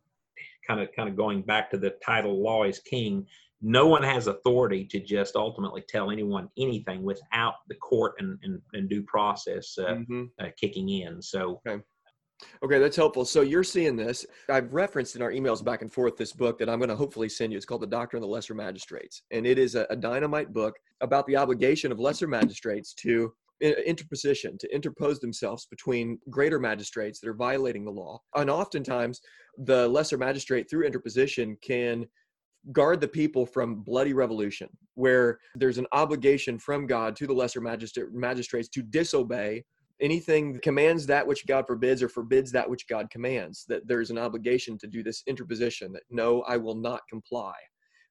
[0.67, 3.25] kind of kind of going back to the title law is king
[3.63, 8.61] no one has authority to just ultimately tell anyone anything without the court and, and,
[8.73, 10.25] and due process uh, mm-hmm.
[10.39, 11.81] uh, kicking in so okay.
[12.61, 13.23] Okay, that's helpful.
[13.23, 14.25] So you're seeing this.
[14.49, 17.29] I've referenced in our emails back and forth this book that I'm going to hopefully
[17.29, 17.57] send you.
[17.57, 19.21] It's called The Doctrine of the Lesser Magistrates.
[19.31, 24.57] And it is a, a dynamite book about the obligation of lesser magistrates to interposition,
[24.57, 28.19] to interpose themselves between greater magistrates that are violating the law.
[28.35, 29.21] And oftentimes,
[29.57, 32.05] the lesser magistrate, through interposition, can
[32.71, 37.61] guard the people from bloody revolution, where there's an obligation from God to the lesser
[37.61, 39.63] magistrate, magistrates to disobey
[40.01, 44.17] anything commands that which God forbids or forbids that which God commands, that there's an
[44.17, 47.53] obligation to do this interposition, that no, I will not comply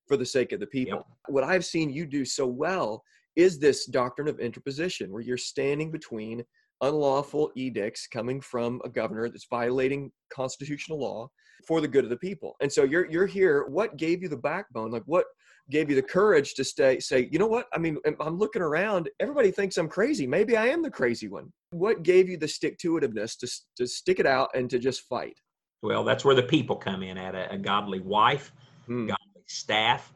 [0.06, 0.98] for the sake of the people.
[0.98, 1.06] Yep.
[1.28, 3.02] What I've seen you do so well
[3.36, 6.44] is this doctrine of interposition, where you're standing between
[6.82, 11.30] unlawful edicts coming from a governor that's violating constitutional law
[11.66, 12.56] for the good of the people.
[12.60, 13.66] And so you're you're here.
[13.68, 14.90] What gave you the backbone?
[14.90, 15.26] Like what
[15.70, 19.08] gave you the courage to stay say you know what i mean i'm looking around
[19.20, 22.76] everybody thinks i'm crazy maybe i am the crazy one what gave you the stick
[22.78, 25.38] to itiveness to, to stick it out and to just fight
[25.82, 28.52] well that's where the people come in at a, a godly wife
[28.86, 29.06] hmm.
[29.06, 30.12] godly staff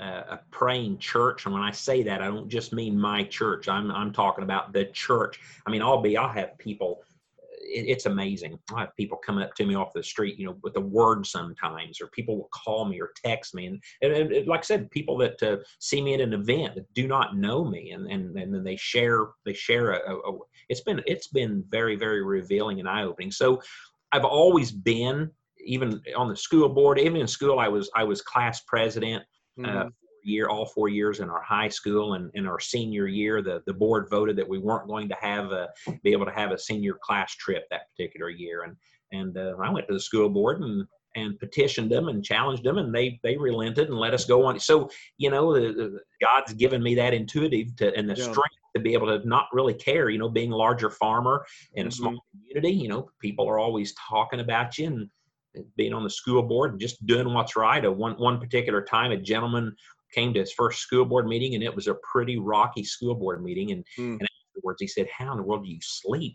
[0.00, 3.68] uh, a praying church and when i say that i don't just mean my church
[3.68, 7.02] i'm, I'm talking about the church i mean i'll be i'll have people
[7.70, 8.58] it, it's amazing.
[8.74, 11.26] I have people coming up to me off the street, you know, with a word
[11.26, 13.66] sometimes, or people will call me or text me.
[13.66, 16.92] And, and, and like I said, people that uh, see me at an event that
[16.94, 20.38] do not know me, and and and then they share they share a, a, a
[20.68, 23.30] it's been it's been very very revealing and eye opening.
[23.30, 23.60] So
[24.12, 25.30] I've always been
[25.64, 29.22] even on the school board, even in school, I was I was class president.
[29.58, 29.78] Uh, mm-hmm.
[29.78, 29.90] Uh,
[30.22, 33.74] year, all four years in our high school and in our senior year, the, the
[33.74, 35.68] board voted that we weren't going to have a,
[36.02, 38.62] be able to have a senior class trip that particular year.
[38.62, 38.76] And,
[39.12, 42.78] and uh, I went to the school board and, and petitioned them and challenged them
[42.78, 44.60] and they, they relented and let us go on.
[44.60, 45.54] So, you know,
[46.20, 48.24] God's given me that intuitive to, and the yeah.
[48.24, 51.86] strength to be able to not really care, you know, being a larger farmer in
[51.86, 51.96] a mm-hmm.
[51.96, 55.10] small community, you know, people are always talking about you and,
[55.76, 57.84] being on the school board and just doing what's right.
[57.84, 59.74] At one one particular time, a gentleman
[60.12, 63.42] came to his first school board meeting, and it was a pretty rocky school board
[63.42, 63.72] meeting.
[63.72, 64.18] And, mm.
[64.18, 66.34] and afterwards, he said, "How in the world do you sleep?"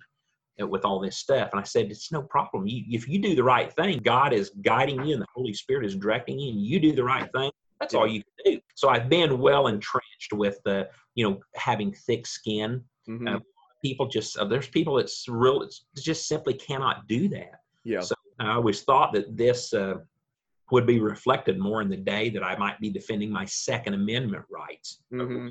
[0.57, 1.49] with all this stuff.
[1.51, 2.65] And I said, it's no problem.
[2.65, 5.85] You, if you do the right thing, God is guiding you and the Holy Spirit
[5.85, 7.51] is directing you and you do the right thing.
[7.79, 8.61] That's all you can do.
[8.75, 12.81] So I've been well entrenched with the, you know, having thick skin.
[13.07, 13.27] Mm-hmm.
[13.27, 13.39] Uh,
[13.83, 17.59] people just, uh, there's people that's real, it's just simply cannot do that.
[17.83, 17.99] Yeah.
[17.99, 19.95] So I always thought that this, uh,
[20.71, 24.45] would be reflected more in the day that I might be defending my Second Amendment
[24.49, 24.99] rights.
[25.13, 25.49] Mm-hmm.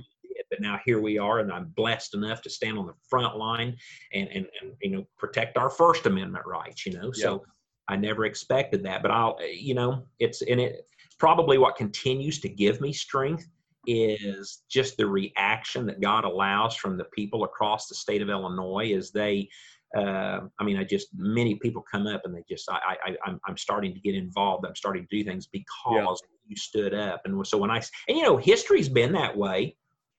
[0.50, 3.76] But now here we are, and I'm blessed enough to stand on the front line
[4.12, 6.84] and and, and you know protect our First Amendment rights.
[6.86, 7.44] You know, so
[7.88, 10.86] I never expected that, but I'll you know it's and it
[11.18, 13.46] probably what continues to give me strength
[13.86, 18.94] is just the reaction that God allows from the people across the state of Illinois
[18.96, 19.48] as they
[19.96, 23.40] uh, I mean, I just many people come up and they just I, I I'm
[23.46, 24.66] I'm starting to get involved.
[24.66, 26.28] I'm starting to do things because yeah.
[26.48, 27.22] you stood up.
[27.24, 27.76] And so when I
[28.08, 29.76] and you know history's been that way,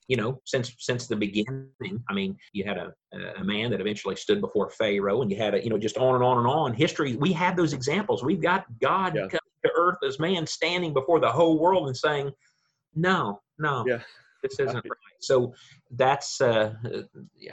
[0.08, 1.70] you know since since the beginning.
[2.10, 2.94] I mean, you had a
[3.40, 6.16] a man that eventually stood before Pharaoh, and you had a you know just on
[6.16, 6.74] and on and on.
[6.74, 8.24] History we have those examples.
[8.24, 9.24] We've got God yeah.
[9.24, 12.32] coming to earth as man, standing before the whole world and saying,
[12.94, 14.00] "No, no, yeah.
[14.50, 15.54] This isn't right." So
[15.92, 16.74] that's, uh,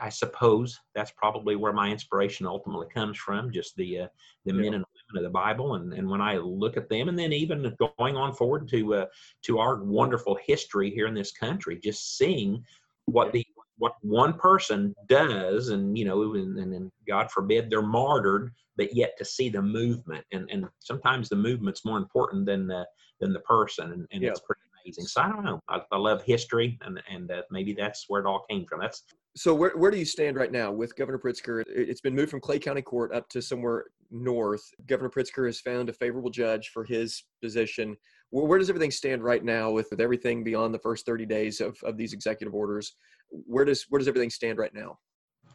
[0.01, 3.51] I suppose, that's probably where my inspiration ultimately comes from.
[3.51, 4.07] Just the uh,
[4.45, 4.61] the yeah.
[4.61, 7.33] men and women of the Bible, and and when I look at them, and then
[7.33, 9.07] even going on forward to uh,
[9.43, 12.65] to our wonderful history here in this country, just seeing
[13.07, 13.45] what the
[13.79, 19.17] what one person does, and you know, and, and God forbid they're martyred, but yet
[19.19, 22.87] to see the movement, and and sometimes the movement's more important than the
[23.21, 24.31] than the person, and, and yeah.
[24.31, 25.07] it's pretty amazing.
[25.07, 25.61] So I don't know.
[25.69, 28.81] I, I love history, and and uh, maybe that's where it all came from.
[28.81, 29.03] That's
[29.37, 29.55] so.
[29.55, 31.65] Where where do you stand right now with Governor Pritzker?
[31.67, 34.63] It's been moved from Clay County Court up to somewhere north.
[34.87, 37.97] Governor Pritzker has found a favorable judge for his position.
[38.31, 41.61] Where, where does everything stand right now with, with everything beyond the first 30 days
[41.61, 42.95] of, of these executive orders?
[43.31, 44.99] Where does where does everything stand right now?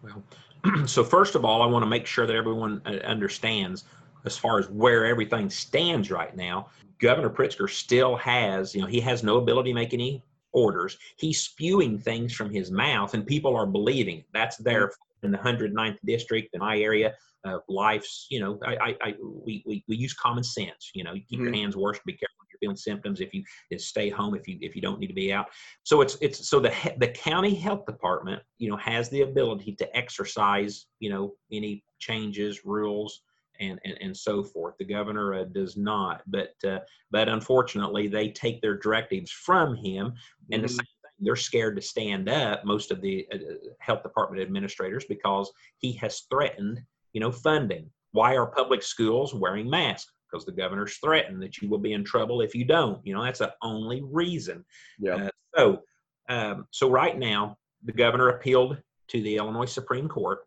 [0.02, 0.24] Well,
[0.88, 3.86] so first of all, I want to make sure that everyone uh, understands
[4.26, 6.68] as far as where everything stands right now.
[7.00, 10.98] Governor Pritzker still has, you know, he has no ability to make any orders.
[11.18, 14.24] He's spewing things from his mouth, and people are believing.
[14.34, 14.92] That's there
[15.24, 17.14] in the 109th district in my area.
[17.46, 20.92] Uh, life's, you know, I, I, I we, we, we use common sense.
[20.94, 21.54] You know, you keep mm-hmm.
[21.54, 22.04] your hands washed.
[22.06, 23.22] Be careful if you're feeling symptoms.
[23.22, 23.44] If you
[23.78, 25.46] stay home, if you if you don't need to be out.
[25.84, 29.96] So it's it's so the the county health department, you know, has the ability to
[29.96, 33.22] exercise, you know, any changes, rules,
[33.60, 34.76] and, and, and so forth.
[34.78, 36.80] The governor uh, does not, but uh,
[37.12, 40.14] but unfortunately, they take their directives from him,
[40.52, 40.62] and mm-hmm.
[40.64, 42.66] the same thing, they're scared to stand up.
[42.66, 43.38] Most of the uh,
[43.80, 46.82] health department administrators because he has threatened,
[47.14, 47.90] you know, funding.
[48.12, 50.12] Why are public schools wearing masks?
[50.30, 53.06] Because the governor's threatened that you will be in trouble if you don't.
[53.06, 54.66] You know, that's the only reason.
[55.00, 55.16] Yeah.
[55.16, 55.82] Uh, so,
[56.28, 58.78] um, so right now, the governor appealed
[59.10, 60.40] to the Illinois Supreme Court.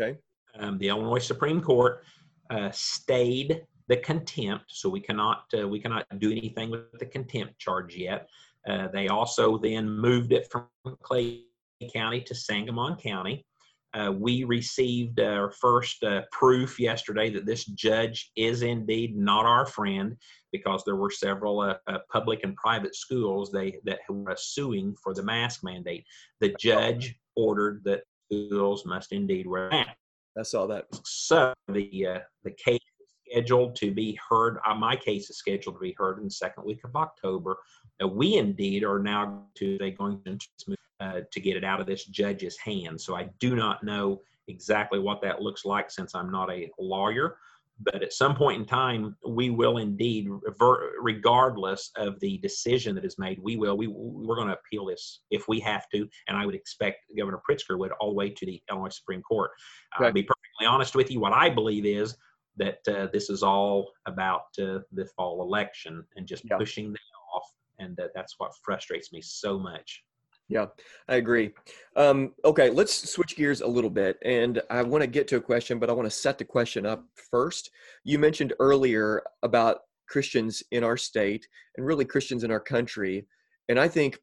[0.00, 0.18] Okay.
[0.58, 2.02] Um, the Illinois Supreme Court
[2.50, 7.58] uh, stayed the contempt, so we cannot uh, we cannot do anything with the contempt
[7.58, 8.28] charge yet.
[8.68, 10.66] Uh, they also then moved it from
[11.02, 11.44] Clay
[11.92, 13.46] County to Sangamon County.
[13.94, 19.64] Uh, we received our first uh, proof yesterday that this judge is indeed not our
[19.64, 20.14] friend
[20.52, 25.14] because there were several uh, uh public and private schools they that were suing for
[25.14, 26.04] the mask mandate.
[26.40, 29.94] The judge ordered that schools must indeed wear masks.
[30.38, 30.86] I saw that.
[31.04, 34.58] So the uh, the case is scheduled to be heard.
[34.66, 37.56] Uh, my case is scheduled to be heard in the second week of October.
[38.02, 41.86] Uh, we indeed are now to they going to uh, to get it out of
[41.86, 43.04] this judge's hands.
[43.04, 47.36] So I do not know exactly what that looks like since I'm not a lawyer
[47.80, 50.28] but at some point in time we will indeed
[51.00, 55.20] regardless of the decision that is made we will we, we're going to appeal this
[55.30, 58.46] if we have to and i would expect governor pritzker would all the way to
[58.46, 59.50] the illinois supreme court
[59.98, 60.06] right.
[60.06, 62.16] i'll be perfectly honest with you what i believe is
[62.56, 66.56] that uh, this is all about uh, the fall election and just yeah.
[66.56, 66.96] pushing them
[67.34, 70.02] off and uh, that's what frustrates me so much
[70.48, 70.66] yeah,
[71.08, 71.52] I agree.
[71.94, 74.18] Um, okay, let's switch gears a little bit.
[74.24, 76.86] And I want to get to a question, but I want to set the question
[76.86, 77.70] up first.
[78.04, 83.26] You mentioned earlier about Christians in our state and really Christians in our country.
[83.68, 84.18] And I think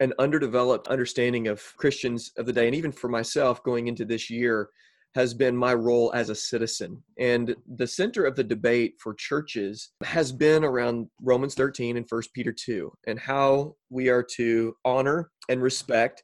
[0.00, 4.28] an underdeveloped understanding of Christians of the day, and even for myself going into this
[4.30, 4.70] year,
[5.14, 7.02] has been my role as a citizen.
[7.18, 12.22] And the center of the debate for churches has been around Romans 13 and 1
[12.34, 16.22] Peter 2 and how we are to honor and respect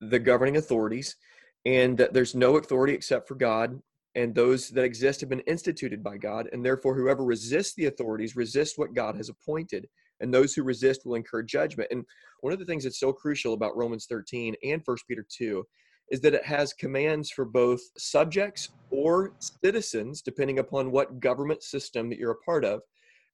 [0.00, 1.16] the governing authorities
[1.64, 3.80] and that there's no authority except for God
[4.14, 8.36] and those that exist have been instituted by God and therefore whoever resists the authorities
[8.36, 9.88] resists what God has appointed
[10.20, 11.88] and those who resist will incur judgment.
[11.90, 12.04] And
[12.40, 15.66] one of the things that's so crucial about Romans 13 and 1 Peter 2
[16.10, 19.32] is that it has commands for both subjects or
[19.64, 22.80] citizens, depending upon what government system that you're a part of.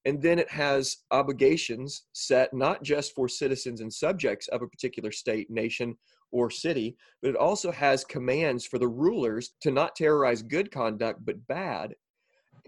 [0.05, 5.13] And then it has obligations set not just for citizens and subjects of a particular
[5.13, 5.97] state, nation,
[6.33, 11.25] or city, but it also has commands for the rulers to not terrorize good conduct,
[11.25, 11.95] but bad.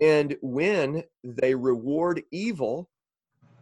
[0.01, 2.90] And when they reward evil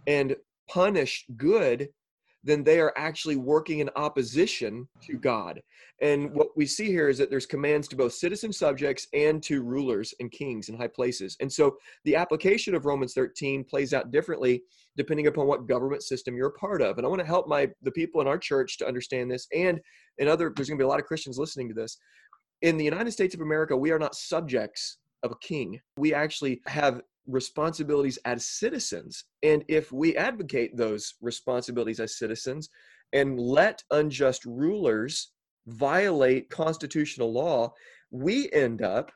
[0.07, 0.37] and
[0.69, 1.89] punish good,
[2.45, 5.61] then they are actually working in opposition to God.
[6.01, 9.63] And what we see here is that there's commands to both citizen subjects and to
[9.63, 11.37] rulers and kings in high places.
[11.41, 14.63] And so the application of Romans 13 plays out differently
[14.97, 16.99] depending upon what government system you're a part of.
[16.99, 19.81] And I want to help my the people in our church to understand this and
[20.19, 21.97] in other there's going to be a lot of Christians listening to this.
[22.63, 25.81] In the United States of America, we are not subjects of a king.
[25.97, 29.25] We actually have responsibilities as citizens.
[29.43, 32.69] And if we advocate those responsibilities as citizens
[33.13, 35.33] and let unjust rulers
[35.67, 37.73] violate constitutional law,
[38.11, 39.13] we end up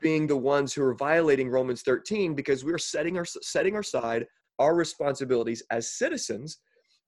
[0.00, 4.26] being the ones who are violating Romans 13 because we're setting our setting aside
[4.58, 6.58] our responsibilities as citizens.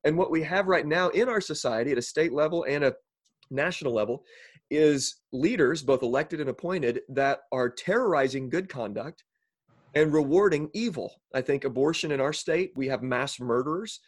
[0.04, 2.94] And what we have right now in our society at a state level and a
[3.50, 4.24] national level
[4.70, 9.24] is leaders, both elected and appointed, that are terrorizing good conduct
[9.94, 11.20] and rewarding evil.
[11.34, 14.00] I think abortion in our state, we have mass murderers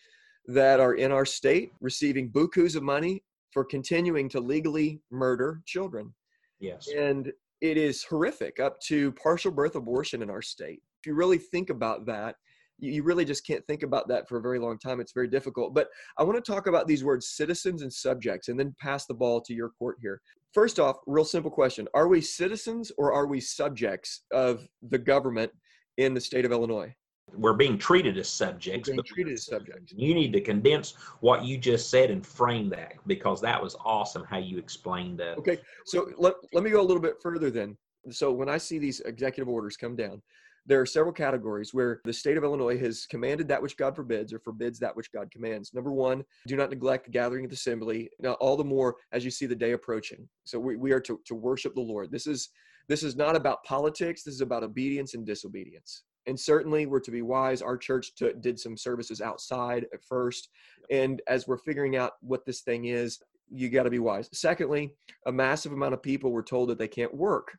[0.47, 3.23] that are in our state receiving bukus of money
[3.53, 6.15] for continuing to legally murder children.
[6.61, 6.89] Yes.
[6.89, 10.83] And it is horrific up to partial birth abortion in our state.
[11.01, 12.37] If you really think about that,
[12.79, 15.01] you really just can't think about that for a very long time.
[15.01, 15.75] It's very difficult.
[15.75, 19.15] But I want to talk about these words citizens and subjects and then pass the
[19.15, 20.21] ball to your court here.
[20.53, 25.51] first off, real simple question: Are we citizens or are we subjects of the government
[25.97, 26.95] in the state of Illinois?
[27.35, 28.89] We're being treated as subjects.
[28.89, 29.93] We're being treated as subjects.
[29.97, 34.25] You need to condense what you just said and frame that because that was awesome
[34.25, 35.37] how you explained that.
[35.39, 37.77] Okay, so let, let me go a little bit further then.
[38.11, 40.23] So when I see these executive orders come down,
[40.67, 44.33] there are several categories where the state of Illinois has commanded that which God forbids
[44.33, 45.73] or forbids that which God commands.
[45.73, 48.11] Number one, do not neglect the gathering of the assembly.
[48.21, 50.29] Now, all the more as you see the day approaching.
[50.45, 52.11] So we, we are to, to worship the Lord.
[52.11, 52.51] This is
[52.89, 54.23] this is not about politics.
[54.23, 56.03] This is about obedience and disobedience.
[56.27, 57.63] And certainly we're to be wise.
[57.63, 60.49] Our church t- did some services outside at first.
[60.91, 63.19] And as we're figuring out what this thing is,
[63.49, 64.29] you got to be wise.
[64.33, 64.93] Secondly,
[65.27, 67.57] a massive amount of people were told that they can't work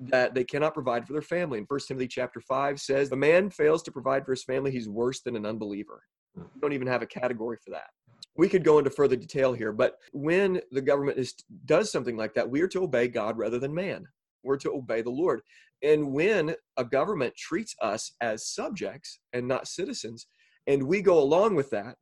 [0.00, 1.58] that they cannot provide for their family.
[1.58, 4.88] And First Timothy chapter 5 says, "The man fails to provide for his family, he's
[4.88, 6.02] worse than an unbeliever."
[6.34, 6.42] Hmm.
[6.54, 7.90] We don't even have a category for that.
[8.36, 11.34] We could go into further detail here, but when the government is,
[11.66, 14.08] does something like that, we are to obey God rather than man.
[14.44, 15.40] We're to obey the Lord.
[15.82, 20.26] And when a government treats us as subjects and not citizens,
[20.66, 21.96] and we go along with that,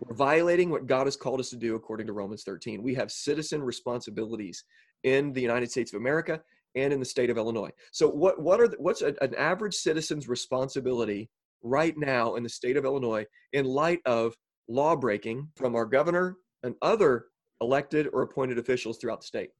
[0.00, 2.82] we're violating what God has called us to do according to Romans 13.
[2.82, 4.64] We have citizen responsibilities
[5.04, 6.40] in the United States of America
[6.74, 7.70] and in the state of Illinois.
[7.92, 11.30] So what what are the, what's a, an average citizen's responsibility
[11.62, 14.34] right now in the state of Illinois in light of
[14.68, 17.26] law breaking from our governor and other
[17.60, 19.50] elected or appointed officials throughout the state?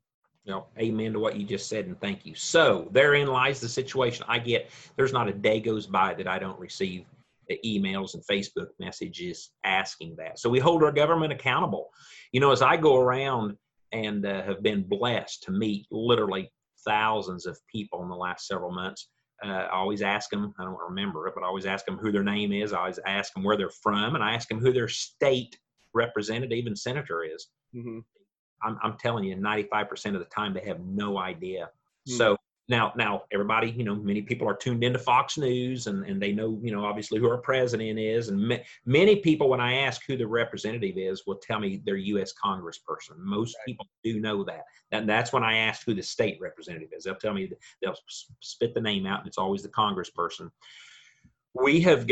[0.47, 2.35] You know, amen to what you just said, and thank you.
[2.35, 4.25] So therein lies the situation.
[4.29, 7.05] I get there's not a day goes by that I don't receive
[7.65, 10.39] emails and Facebook messages asking that.
[10.39, 11.91] So we hold our government accountable.
[12.33, 13.57] You know, as I go around
[13.93, 16.51] and uh, have been blessed to meet literally
[16.87, 19.09] thousands of people in the last several months.
[19.45, 22.11] Uh, I always ask them, I don't remember it, but I always ask them who
[22.11, 22.73] their name is.
[22.73, 25.59] I always ask them where they're from, and I ask them who their state
[25.93, 27.49] representative and senator is.
[27.75, 27.99] Mm-hmm.
[28.63, 31.71] I'm, I'm, telling you, 95% of the time, they have no idea.
[32.09, 32.17] Mm-hmm.
[32.17, 32.37] So
[32.69, 36.33] now now everybody you know many people are tuned into fox news and, and they
[36.33, 40.03] know you know obviously who our president is and ma- many people when i ask
[40.07, 43.67] who the representative is will tell me they're u.s congressperson most right.
[43.67, 47.15] people do know that and that's when i ask who the state representative is they'll
[47.15, 47.51] tell me
[47.83, 47.97] they'll
[48.41, 50.51] spit the name out and it's always the congressperson
[51.55, 52.07] we have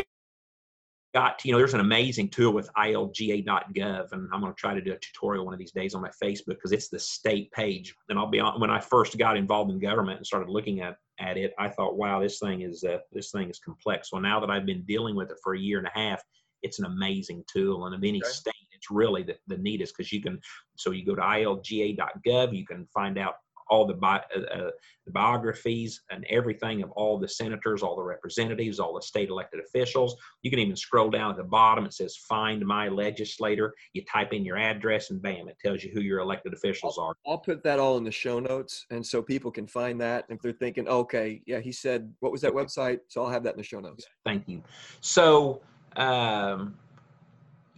[1.14, 4.80] got, you know, there's an amazing tool with ilga.gov, and I'm going to try to
[4.80, 7.94] do a tutorial one of these days on my Facebook because it's the state page.
[8.08, 10.96] And I'll be on when I first got involved in government and started looking at
[11.20, 14.12] at it, I thought, wow, this thing is uh, this thing is complex.
[14.12, 16.20] Well, now that I've been dealing with it for a year and a half,
[16.62, 18.30] it's an amazing tool, and of any okay.
[18.30, 20.40] state, it's really the, the neatest because you can.
[20.76, 23.36] So you go to ilga.gov, you can find out
[23.68, 24.70] all the, bi- uh, uh,
[25.06, 29.60] the biographies and everything of all the senators, all the representatives, all the state elected
[29.60, 30.16] officials.
[30.42, 31.84] You can even scroll down at the bottom.
[31.84, 35.90] It says "Find my legislator." You type in your address, and bam, it tells you
[35.92, 37.14] who your elected officials are.
[37.26, 40.26] I'll put that all in the show notes, and so people can find that.
[40.28, 43.54] If they're thinking, "Okay, yeah, he said what was that website?" So I'll have that
[43.54, 44.06] in the show notes.
[44.24, 44.62] Thank you.
[45.00, 45.60] So.
[45.96, 46.74] Um,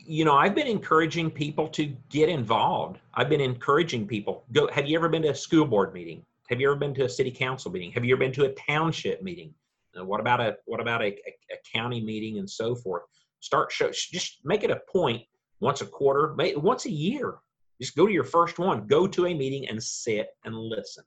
[0.06, 2.98] you know, I've been encouraging people to get involved.
[3.14, 4.44] I've been encouraging people.
[4.52, 4.68] Go.
[4.68, 6.24] Have you ever been to a school board meeting?
[6.48, 7.92] Have you ever been to a city council meeting?
[7.92, 9.52] Have you ever been to a township meeting?
[9.98, 13.02] Uh, what about a what about a, a, a, county meeting and so forth?
[13.40, 13.90] Start show.
[13.90, 15.22] Just make it a point
[15.60, 17.36] once a quarter, once a year.
[17.80, 18.86] Just go to your first one.
[18.86, 21.04] Go to a meeting and sit and listen.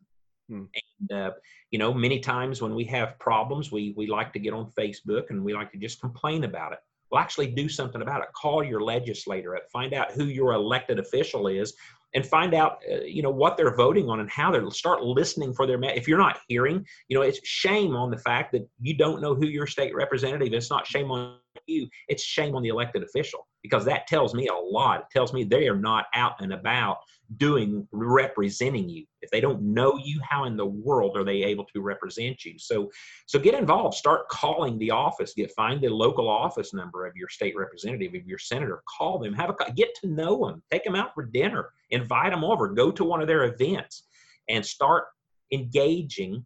[0.50, 0.64] Hmm.
[1.00, 1.32] And uh,
[1.72, 5.30] you know, many times when we have problems, we we like to get on Facebook
[5.30, 6.80] and we like to just complain about it
[7.12, 8.28] well actually do something about it.
[8.34, 9.64] Call your legislator up.
[9.72, 11.74] Find out who your elected official is
[12.16, 15.54] and find out uh, you know what they're voting on and how they're start listening
[15.54, 18.96] for their if you're not hearing you know it's shame on the fact that you
[18.96, 21.36] don't know who your state representative it's not shame on
[21.70, 25.02] you it's shame on the elected official because that tells me a lot.
[25.02, 26.98] It tells me they are not out and about
[27.38, 29.06] doing representing you.
[29.22, 32.58] If they don't know you how in the world are they able to represent you?
[32.58, 32.90] So
[33.28, 33.96] so get involved.
[33.96, 35.34] Start calling the office.
[35.36, 38.82] Get find the local office number of your state representative of your senator.
[38.98, 39.34] Call them.
[39.34, 41.70] Have a get to know them take them out for dinner.
[41.92, 42.70] Invite them over.
[42.70, 44.04] Go to one of their events
[44.48, 45.06] and start
[45.52, 46.46] engaging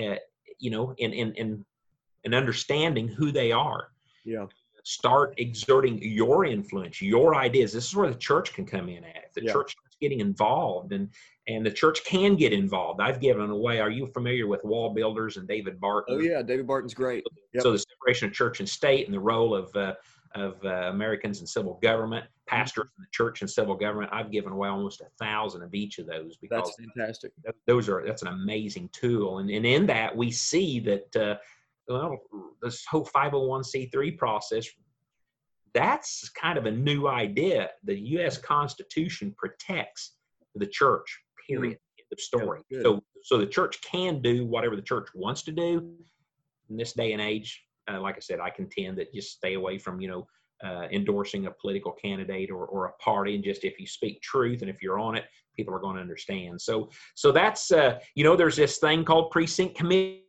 [0.00, 0.16] uh,
[0.58, 1.64] you know in in in
[2.24, 3.88] in understanding who they are.
[4.24, 4.46] Yeah
[4.88, 9.32] start exerting your influence your ideas this is where the church can come in at
[9.34, 9.52] the yeah.
[9.52, 11.10] church getting involved and
[11.48, 13.00] and the church can get involved.
[13.00, 13.80] I've given away.
[13.80, 16.16] Are you familiar with WallBuilders and David Barton?
[16.16, 17.24] Oh yeah, David Barton's great.
[17.54, 17.62] Yep.
[17.62, 19.94] So the separation of church and state and the role of uh,
[20.34, 24.10] of uh, Americans in civil government, pastors in the church and civil government.
[24.12, 27.32] I've given away almost a thousand of each of those because that's fantastic.
[27.66, 31.36] Those are that's an amazing tool, and and in that we see that uh,
[31.88, 32.18] well
[32.62, 34.68] this whole 501c3 process
[35.74, 37.70] that's kind of a new idea.
[37.84, 38.38] The U.S.
[38.38, 40.16] Constitution protects
[40.54, 41.74] the church, period.
[41.74, 41.98] Mm-hmm.
[41.98, 42.62] It of story.
[42.70, 45.92] Yeah, so so the church can do whatever the church wants to do
[46.70, 47.62] in this day and age.
[47.90, 50.26] Uh, like I said, I contend that just stay away from you know
[50.64, 54.62] uh, endorsing a political candidate or, or a party, and just if you speak truth
[54.62, 56.60] and if you're on it, people are going to understand.
[56.60, 60.24] So so that's uh, you know there's this thing called precinct committee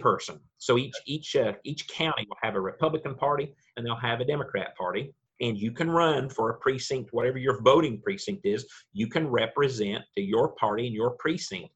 [0.00, 0.38] person.
[0.58, 4.24] So each each uh, each county will have a Republican Party and they'll have a
[4.24, 8.66] Democrat Party, and you can run for a precinct, whatever your voting precinct is.
[8.92, 11.70] You can represent to your party and your precinct.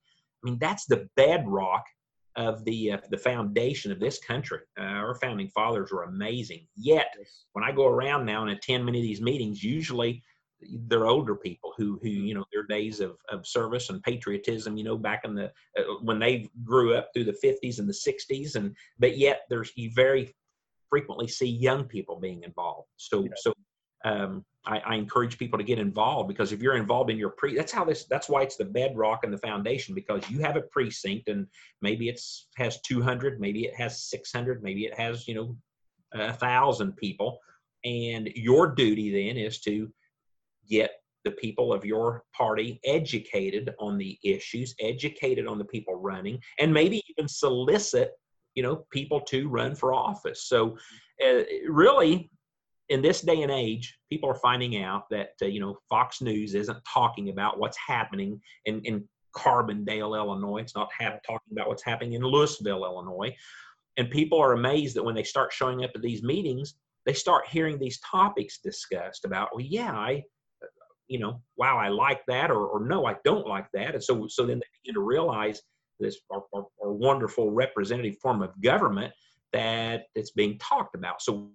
[0.45, 1.85] I mean, that's the bedrock
[2.37, 4.61] of the uh, the foundation of this country.
[4.79, 6.67] Uh, our founding fathers were amazing.
[6.77, 7.15] Yet,
[7.53, 10.23] when I go around now and attend many of these meetings, usually
[10.87, 14.85] they're older people who who you know their days of, of service and patriotism you
[14.85, 15.47] know back in the
[15.79, 19.73] uh, when they grew up through the 50s and the 60s and but yet there's
[19.77, 20.35] you very
[20.91, 22.89] frequently see young people being involved.
[22.97, 23.31] So yeah.
[23.37, 23.53] so
[24.05, 27.57] um, I, I, encourage people to get involved because if you're involved in your pre
[27.57, 30.61] that's how this that's why it's the bedrock and the foundation because you have a
[30.61, 31.47] precinct and
[31.81, 35.57] maybe it's has 200 maybe it has 600 maybe it has you know
[36.15, 37.39] a thousand people.
[37.85, 39.93] And your duty then is to
[40.69, 40.91] get
[41.25, 46.73] the people of your party educated on the issues, educated on the people running, and
[46.73, 48.13] maybe even solicit,
[48.55, 50.45] you know, people to run for office.
[50.47, 50.77] So,
[51.25, 52.31] uh, really,
[52.91, 56.55] in this day and age, people are finding out that uh, you know Fox News
[56.55, 60.59] isn't talking about what's happening in, in Carbondale, Illinois.
[60.59, 63.35] It's not talking about what's happening in Louisville, Illinois.
[63.97, 66.75] And people are amazed that when they start showing up at these meetings,
[67.07, 70.23] they start hearing these topics discussed about, well, yeah, I
[71.09, 73.95] you know, wow, I like that, or, or no, I don't like that.
[73.95, 75.63] And so, so then they begin to realize
[76.01, 79.13] this our, our, our wonderful representative form of government
[79.53, 81.23] that it's being talked about.
[81.23, 81.51] So,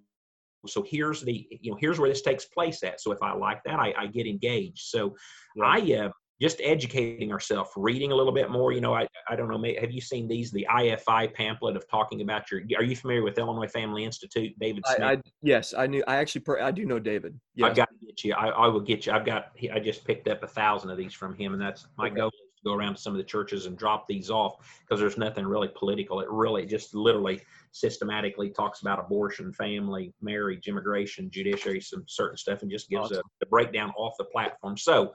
[0.66, 3.00] so here's the, you know, here's where this takes place at.
[3.00, 4.82] So if I like that, I, I get engaged.
[4.84, 5.14] So
[5.62, 8.72] I, uh, just educating ourselves, reading a little bit more.
[8.72, 12.22] You know, I, I don't know, have you seen these, the IFI pamphlet of talking
[12.22, 15.02] about your, are you familiar with Illinois Family Institute, David Smith?
[15.02, 17.38] I, I, yes, I knew, I actually, I do know David.
[17.54, 17.70] Yes.
[17.70, 19.12] I got to get you, I, I will get you.
[19.12, 22.06] I've got, I just picked up a thousand of these from him and that's my
[22.06, 22.16] okay.
[22.16, 24.98] goal is to go around to some of the churches and drop these off because
[24.98, 26.20] there's nothing really political.
[26.20, 32.62] It really just literally systematically talks about abortion, family, marriage, immigration, judiciary, some certain stuff
[32.62, 33.18] and just gives awesome.
[33.42, 34.78] a, a breakdown off the platform.
[34.78, 35.12] So,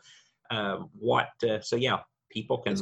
[0.51, 1.99] um, what uh, so yeah
[2.31, 2.75] people can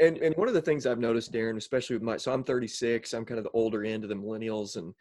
[0.00, 3.12] and and one of the things i've noticed darren especially with my so i'm 36
[3.12, 4.94] i'm kind of the older end of the millennials and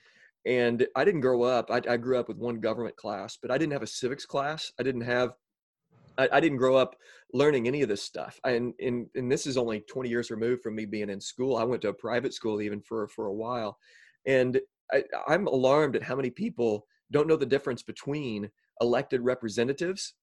[0.46, 3.58] and i didn't grow up i, I grew up with one government class but i
[3.58, 4.72] didn't have a civics class.
[4.80, 5.32] I didn't have
[6.18, 6.96] I, I didn't grow up
[7.34, 8.38] learning any of this stuff.
[8.44, 11.56] And, and and this is only 20 years removed from me being in school.
[11.56, 13.78] I went to a private school even for for a while.
[14.26, 14.60] And
[14.94, 18.50] I, i'm alarmed at how many people don't know the difference between
[18.82, 20.14] elected representatives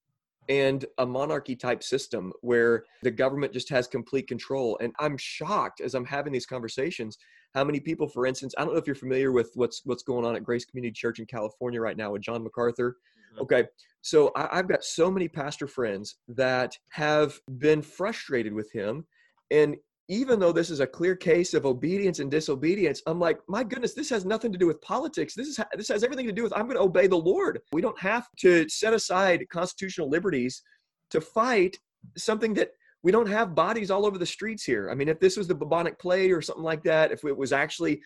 [0.49, 4.79] and a monarchy type system where the government just has complete control.
[4.81, 7.19] And I'm shocked as I'm having these conversations
[7.55, 10.25] how many people, for instance, I don't know if you're familiar with what's what's going
[10.25, 12.97] on at Grace Community Church in California right now with John MacArthur.
[13.33, 13.43] Mm-hmm.
[13.43, 13.65] Okay,
[14.03, 19.07] so I, I've got so many pastor friends that have been frustrated with him,
[19.51, 19.77] and
[20.09, 23.93] even though this is a clear case of obedience and disobedience, I'm like, my goodness,
[23.93, 25.35] this has nothing to do with politics.
[25.35, 27.61] This is this has everything to do with I'm going to obey the Lord.
[27.73, 30.63] We don't have to set aside constitutional liberties
[31.11, 31.77] to fight
[32.17, 32.71] something that
[33.03, 34.91] we don't have bodies all over the streets here.
[34.91, 37.53] I mean, if this was the bubonic plague or something like that, if it was
[37.53, 38.01] actually,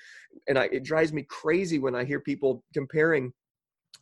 [0.49, 3.33] and I, it drives me crazy when I hear people comparing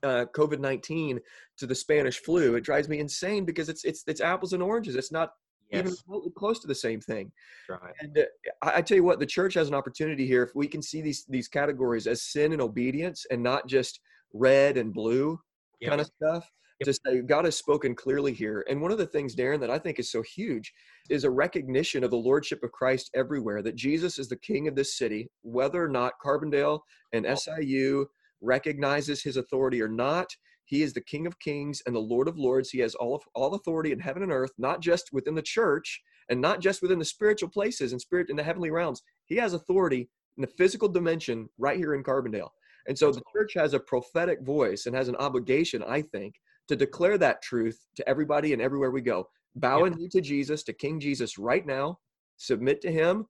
[0.02, 1.20] uh, COVID nineteen
[1.58, 2.54] to the Spanish flu.
[2.54, 4.96] It drives me insane because it's it's it's apples and oranges.
[4.96, 5.32] It's not
[5.70, 6.02] yes.
[6.08, 7.30] even close to the same thing.
[7.68, 7.94] Right.
[8.00, 8.22] And uh,
[8.62, 10.42] I, I, tell you what, the church has an opportunity here.
[10.42, 14.00] If we can see these these categories as sin and obedience, and not just
[14.32, 15.38] red and blue
[15.80, 15.90] yep.
[15.90, 16.50] kind of stuff,
[16.80, 16.86] yep.
[16.86, 18.64] to say God has spoken clearly here.
[18.68, 20.72] And one of the things, Darren, that I think is so huge
[21.08, 23.62] is a recognition of the lordship of Christ everywhere.
[23.62, 26.80] That Jesus is the King of this city, whether or not Carbondale
[27.12, 28.06] and SIU
[28.40, 30.34] recognizes his authority or not
[30.70, 32.70] he is the King of Kings and the Lord of Lords.
[32.70, 36.00] He has all of, all authority in heaven and earth, not just within the church
[36.28, 39.02] and not just within the spiritual places and spirit in the heavenly realms.
[39.26, 42.50] He has authority in the physical dimension right here in Carbondale.
[42.86, 46.36] And so the church has a prophetic voice and has an obligation, I think,
[46.68, 49.26] to declare that truth to everybody and everywhere we go.
[49.56, 49.94] Bow yeah.
[49.96, 51.98] knee to Jesus, to King Jesus right now,
[52.36, 53.26] submit to him,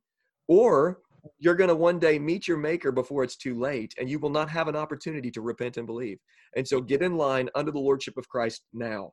[0.46, 0.98] or
[1.38, 4.30] you're going to one day meet your maker before it's too late and you will
[4.30, 6.18] not have an opportunity to repent and believe.
[6.56, 9.12] And so get in line under the lordship of christ now.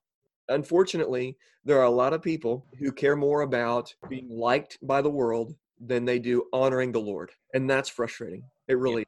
[0.49, 1.35] Unfortunately
[1.65, 5.53] there are a lot of people who care more about being liked by the world
[5.79, 8.43] than they do honoring the lord and that's frustrating.
[8.67, 9.05] It really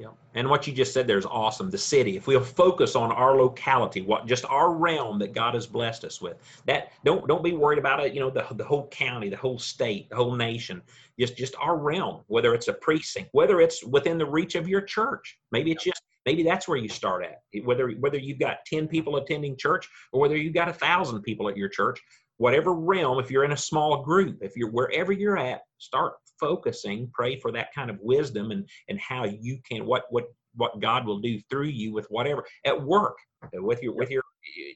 [0.00, 0.08] yeah.
[0.34, 1.68] And what you just said there is awesome.
[1.68, 5.66] The city, if we'll focus on our locality, what just our realm that God has
[5.66, 8.88] blessed us with, that don't don't be worried about it, you know, the, the whole
[8.88, 10.80] county, the whole state, the whole nation.
[11.18, 14.80] Just just our realm, whether it's a precinct, whether it's within the reach of your
[14.80, 15.38] church.
[15.52, 17.42] Maybe it's just maybe that's where you start at.
[17.62, 21.46] Whether whether you've got 10 people attending church or whether you've got a thousand people
[21.50, 22.00] at your church,
[22.38, 27.10] whatever realm, if you're in a small group, if you're wherever you're at, start focusing,
[27.12, 30.24] pray for that kind of wisdom and and how you can what what
[30.54, 33.16] what God will do through you with whatever at work
[33.52, 34.22] with your with your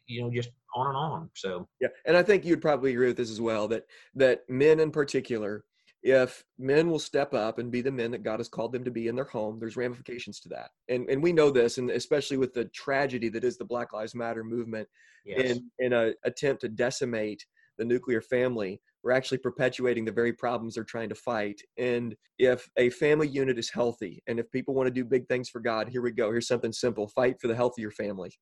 [0.07, 1.31] you know just on and on.
[1.35, 3.85] So yeah, and I think you'd probably agree with this as well that
[4.15, 5.65] that men in particular
[6.05, 8.91] if men will step up and be the men that God has called them to
[8.91, 10.69] be in their home, there's ramifications to that.
[10.89, 14.15] And and we know this, and especially with the tragedy that is the Black Lives
[14.15, 14.87] Matter movement
[15.25, 15.41] yes.
[15.41, 17.45] in in a attempt to decimate
[17.79, 21.61] the nuclear family, we're actually perpetuating the very problems they're trying to fight.
[21.79, 25.49] And if a family unit is healthy, and if people want to do big things
[25.49, 26.31] for God, here we go.
[26.31, 28.33] Here's something simple fight for the health of your family.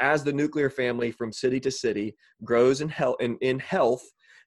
[0.00, 4.02] As the nuclear family from city to city grows in health, in, in health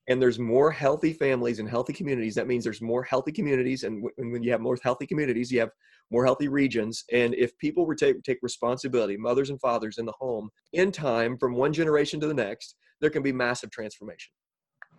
[0.08, 4.04] and there's more healthy families and healthy communities that means there's more healthy communities and,
[4.04, 5.72] w- when you have more healthy communities you have
[6.10, 10.14] more healthy regions and if people were to take responsibility mothers and fathers in the
[10.20, 14.32] home in time from one generation to the next there can be massive transformation.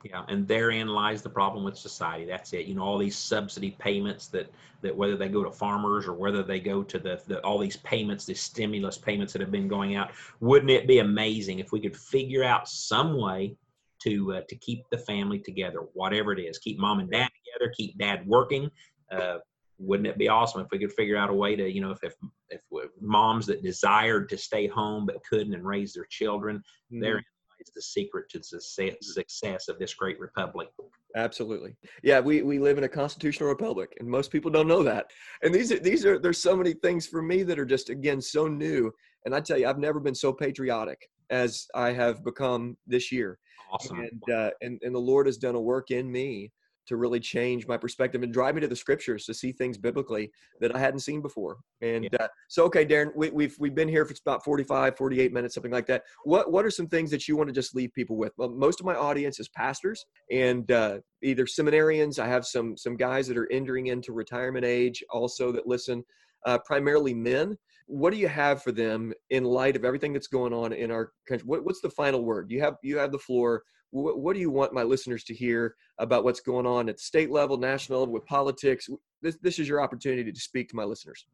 [0.05, 3.73] Yeah and therein lies the problem with society that's it you know all these subsidy
[3.79, 4.49] payments that
[4.81, 7.79] that whether they go to farmers or whether they go to the, the all these
[7.79, 11.81] payments these stimulus payments that have been going out wouldn't it be amazing if we
[11.81, 13.57] could figure out some way
[14.03, 17.73] to uh, to keep the family together whatever it is keep mom and dad together
[17.77, 18.71] keep dad working
[19.13, 19.39] uh,
[19.79, 22.03] wouldn't it be awesome if we could figure out a way to you know if
[22.03, 22.15] if,
[22.51, 22.61] if
[23.01, 27.01] moms that desired to stay home but couldn't and raise their children mm-hmm.
[27.01, 27.25] therein
[27.61, 30.69] is the secret to the success of this great republic.
[31.17, 31.75] Absolutely.
[32.03, 35.07] Yeah, we, we live in a constitutional republic and most people don't know that.
[35.43, 38.21] And these are these are there's so many things for me that are just again
[38.21, 38.93] so new.
[39.25, 43.39] And I tell you, I've never been so patriotic as I have become this year.
[43.71, 44.01] Awesome.
[44.01, 46.53] And uh, and, and the Lord has done a work in me
[46.89, 50.33] to really change my perspective and drive me to the scriptures to see things biblically
[50.59, 51.59] that I hadn't seen before.
[51.83, 52.25] And yeah.
[52.25, 55.55] uh, so, okay, Darren, we, have we've, we've been here for about 45, 48 minutes,
[55.55, 56.05] something like that.
[56.25, 58.33] What what are some things that you want to just leave people with?
[58.39, 62.19] Well, most of my audience is pastors and uh, either seminarians.
[62.19, 66.03] I have some some guys that are entering into retirement age also that listen.
[66.47, 67.59] Uh, primarily men.
[67.91, 71.13] What do you have for them in light of everything that's going on in our
[71.27, 71.47] country?
[71.47, 72.51] What, what's the final word?
[72.51, 75.75] You have you have the floor what, what do you want my listeners to hear
[75.99, 78.89] about what's going on at state level, national level, with politics?
[79.23, 81.27] This, this is your opportunity to speak to my listeners.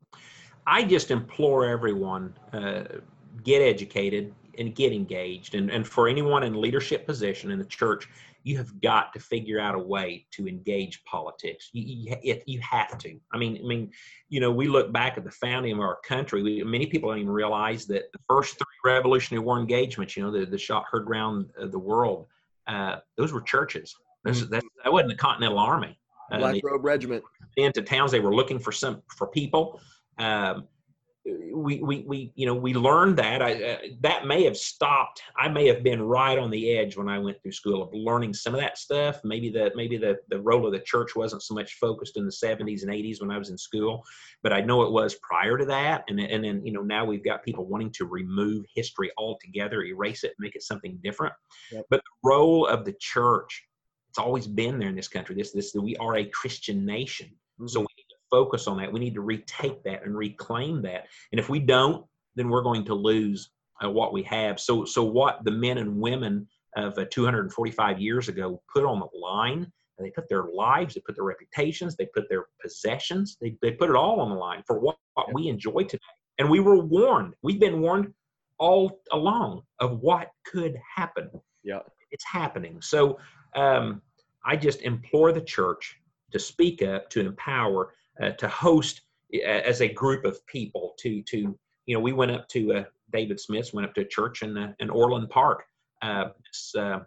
[0.66, 2.84] I just implore everyone uh,
[3.42, 5.54] get educated and get engaged.
[5.54, 8.08] And, and for anyone in leadership position in the church,
[8.42, 11.70] you have got to figure out a way to engage politics.
[11.72, 13.18] You, you, you have to.
[13.32, 13.90] I mean, I mean,
[14.28, 16.42] you know, we look back at the founding of our country.
[16.42, 20.30] We, many people don't even realize that the first three Revolutionary War engagements, you know,
[20.30, 22.26] the, the shot heard around the world,
[22.66, 23.94] uh, those were churches.
[24.26, 24.50] Mm-hmm.
[24.50, 25.98] that wasn't the Continental Army.
[26.32, 27.22] Uh, Black Robe Regiment.
[27.56, 29.80] Into towns, they were looking for some for people.
[30.18, 30.66] Um,
[31.26, 33.40] we, we, we, you know, we learned that.
[33.40, 35.22] I, uh, that may have stopped.
[35.38, 38.34] I may have been right on the edge when I went through school of learning
[38.34, 39.20] some of that stuff.
[39.24, 42.30] Maybe the maybe the the role of the church wasn't so much focused in the
[42.30, 44.04] 70s and 80s when I was in school,
[44.42, 46.04] but I know it was prior to that.
[46.08, 50.24] And and then you know now we've got people wanting to remove history altogether, erase
[50.24, 51.32] it, make it something different.
[51.72, 51.86] Yep.
[51.88, 53.64] But the role of the church,
[54.10, 55.34] it's always been there in this country.
[55.34, 57.68] This this we are a Christian nation, mm-hmm.
[57.68, 57.86] so we
[58.34, 58.92] focus on that.
[58.92, 61.06] We need to retake that and reclaim that.
[61.30, 62.04] And if we don't,
[62.34, 63.50] then we're going to lose
[63.82, 64.58] uh, what we have.
[64.58, 69.18] So, so what the men and women of uh, 245 years ago put on the
[69.18, 69.70] line,
[70.00, 73.88] they put their lives, they put their reputations, they put their possessions, they, they put
[73.88, 76.02] it all on the line for what, what we enjoy today.
[76.40, 77.34] And we were warned.
[77.42, 78.12] We've been warned
[78.58, 81.30] all along of what could happen.
[81.62, 82.82] Yeah, it's happening.
[82.82, 83.18] So
[83.54, 84.02] um,
[84.44, 85.96] I just implore the church
[86.32, 89.02] to speak up, to empower, uh, to host
[89.34, 91.56] uh, as a group of people to to
[91.86, 94.56] you know we went up to uh, David Smith's went up to a church in
[94.56, 95.64] uh, in Orland Park
[96.02, 96.28] uh,
[96.76, 97.00] uh,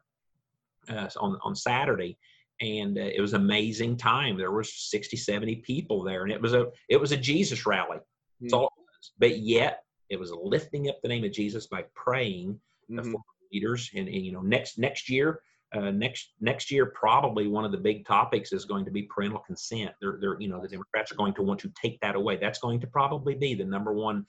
[0.90, 2.18] on on Saturday
[2.60, 6.68] and it was amazing time there was 60 70 people there and it was a
[6.90, 8.00] it was a Jesus rally
[8.42, 8.62] that's mm-hmm.
[8.62, 12.60] all it was but yet it was lifting up the name of Jesus by praying
[12.90, 13.12] mm-hmm.
[13.12, 15.42] for leaders and, and you know next next year
[15.76, 19.40] uh, next next year probably one of the big topics is going to be parental
[19.40, 19.92] consent.
[20.02, 22.38] They're, they're you know the Democrats are going to want to take that away.
[22.38, 24.26] That's going to probably be the number one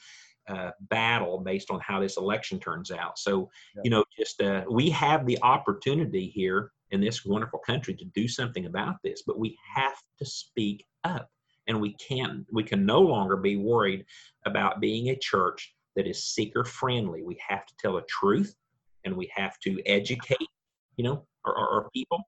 [0.48, 3.18] uh, battle based on how this election turns out.
[3.18, 3.82] So yeah.
[3.84, 8.26] you know just uh, we have the opportunity here in this wonderful country to do
[8.26, 11.28] something about this, but we have to speak up.
[11.68, 14.04] and we can't we can no longer be worried
[14.46, 18.54] about being a church that is seeker friendly we have to tell the truth
[19.04, 20.48] and we have to educate
[20.96, 22.22] you know our people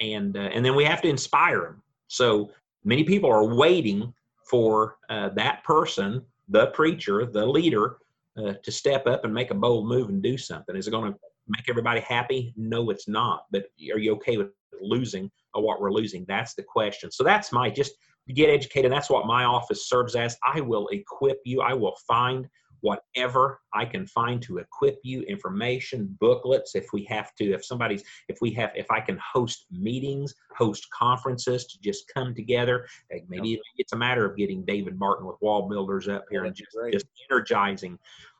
[0.00, 2.50] and uh, and then we have to inspire them so
[2.84, 4.12] many people are waiting
[4.44, 7.98] for uh, that person the preacher the leader
[8.38, 11.12] uh, to step up and make a bold move and do something is it going
[11.12, 14.48] to make everybody happy no it's not but are you okay with
[14.80, 17.92] losing or what we're losing that's the question so that's my just
[18.34, 18.90] get educated.
[18.90, 20.36] That's what my office serves as.
[20.44, 21.60] I will equip you.
[21.60, 22.48] I will find
[22.80, 26.74] whatever I can find to equip you, information, booklets.
[26.74, 30.86] If we have to, if somebody's, if we have, if I can host meetings, host
[30.90, 32.86] conferences to just come together.
[33.28, 36.76] Maybe it's a matter of getting David Barton with Wall Builders up here and just,
[36.92, 37.98] just energizing.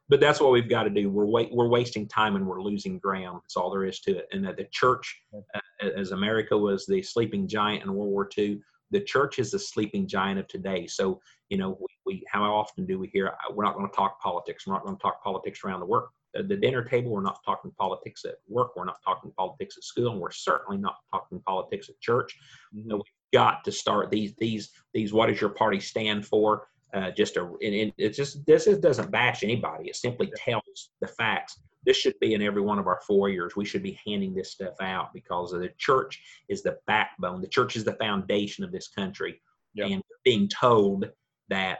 [0.09, 1.11] But that's what we've got to do.
[1.11, 3.41] We're we're wasting time and we're losing ground.
[3.43, 4.28] That's all there is to it.
[4.32, 8.61] And uh, the church, uh, as America was the sleeping giant in World War II,
[8.91, 10.87] the church is the sleeping giant of today.
[10.87, 14.20] So, you know, we, we how often do we hear we're not going to talk
[14.20, 14.66] politics?
[14.66, 16.11] We're not going to talk politics around the work
[16.43, 17.11] the dinner table.
[17.11, 18.76] We're not talking politics at work.
[18.76, 22.37] We're not talking politics at school, and we're certainly not talking politics at church.
[22.72, 25.12] You know, we've got to start these these these.
[25.12, 26.68] What does your party stand for?
[26.95, 29.89] Uh, just a and it just this doesn't bash anybody.
[29.89, 33.57] It simply tells the facts this should be in every one of our foyers.
[33.57, 37.41] We should be handing this stuff out because the church is the backbone.
[37.41, 39.41] The church is the foundation of this country.
[39.74, 39.91] Yep.
[39.91, 41.09] And being told
[41.49, 41.78] that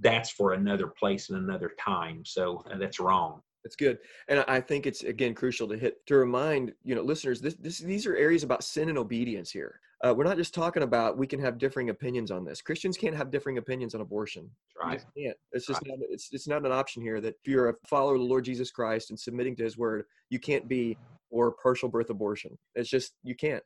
[0.00, 2.24] that's for another place and another time.
[2.24, 3.42] So uh, that's wrong.
[3.64, 3.98] That's good,
[4.28, 7.78] and I think it's again crucial to hit to remind you know listeners this, this
[7.78, 9.80] these are areas about sin and obedience here.
[10.04, 12.60] Uh, we're not just talking about we can have differing opinions on this.
[12.60, 14.50] Christians can't have differing opinions on abortion.
[14.82, 15.04] Right.
[15.16, 15.36] can't.
[15.52, 15.96] It's just right.
[15.96, 16.08] not.
[16.10, 17.20] It's it's not an option here.
[17.20, 20.04] That if you're a follower of the Lord Jesus Christ and submitting to His word,
[20.28, 20.98] you can't be
[21.30, 22.58] or partial birth abortion.
[22.74, 23.62] It's just you can't.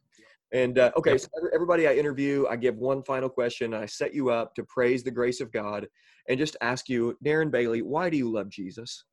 [0.52, 3.74] And uh, okay, so everybody I interview, I give one final question.
[3.74, 5.88] I set you up to praise the grace of God,
[6.28, 9.04] and just ask you, Darren Bailey, why do you love Jesus?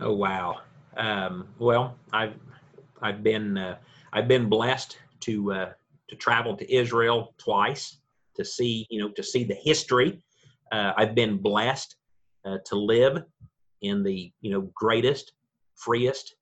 [0.00, 0.60] Oh wow.
[0.96, 2.34] Um, well, I've
[3.02, 3.78] I've been uh,
[4.12, 5.72] I've been blessed to uh,
[6.08, 7.98] to travel to Israel twice
[8.36, 10.22] to see you know to see the history.
[10.70, 11.96] Uh, I've been blessed
[12.44, 13.22] uh, to live
[13.82, 15.32] in the you know greatest,
[15.74, 16.36] freest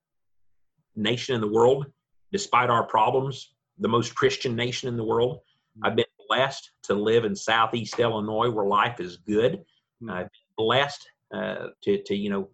[0.94, 1.86] nation in the world,
[2.32, 5.40] despite our problems, the most Christian nation in the world.
[5.82, 9.64] I've been blessed to live in Southeast Illinois, where life is good.
[10.00, 10.10] Hmm.
[10.10, 12.50] I've been blessed uh, to to you know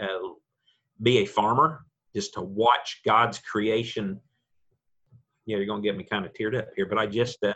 [0.00, 0.28] uh,
[1.02, 1.84] be a farmer,
[2.14, 4.20] just to watch God's creation.
[5.44, 7.42] You know, you're going to get me kind of teared up here, but I just,
[7.44, 7.54] uh,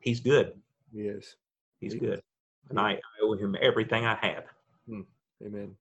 [0.00, 0.52] he's good.
[0.92, 1.36] He is.
[1.80, 2.14] He's he good.
[2.14, 2.20] Is.
[2.70, 4.44] And I, I, owe him everything I have.
[4.86, 5.00] Hmm.
[5.44, 5.74] Amen.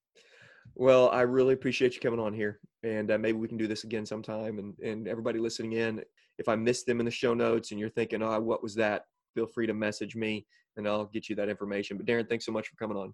[0.76, 3.84] Well, I really appreciate you coming on here, and uh, maybe we can do this
[3.84, 4.60] again sometime.
[4.60, 6.04] And and everybody listening in,
[6.38, 9.06] if I missed them in the show notes, and you're thinking, "Oh, what was that?"
[9.34, 10.46] Feel free to message me,
[10.76, 11.98] and I'll get you that information.
[11.98, 13.14] But Darren, thanks so much for coming on.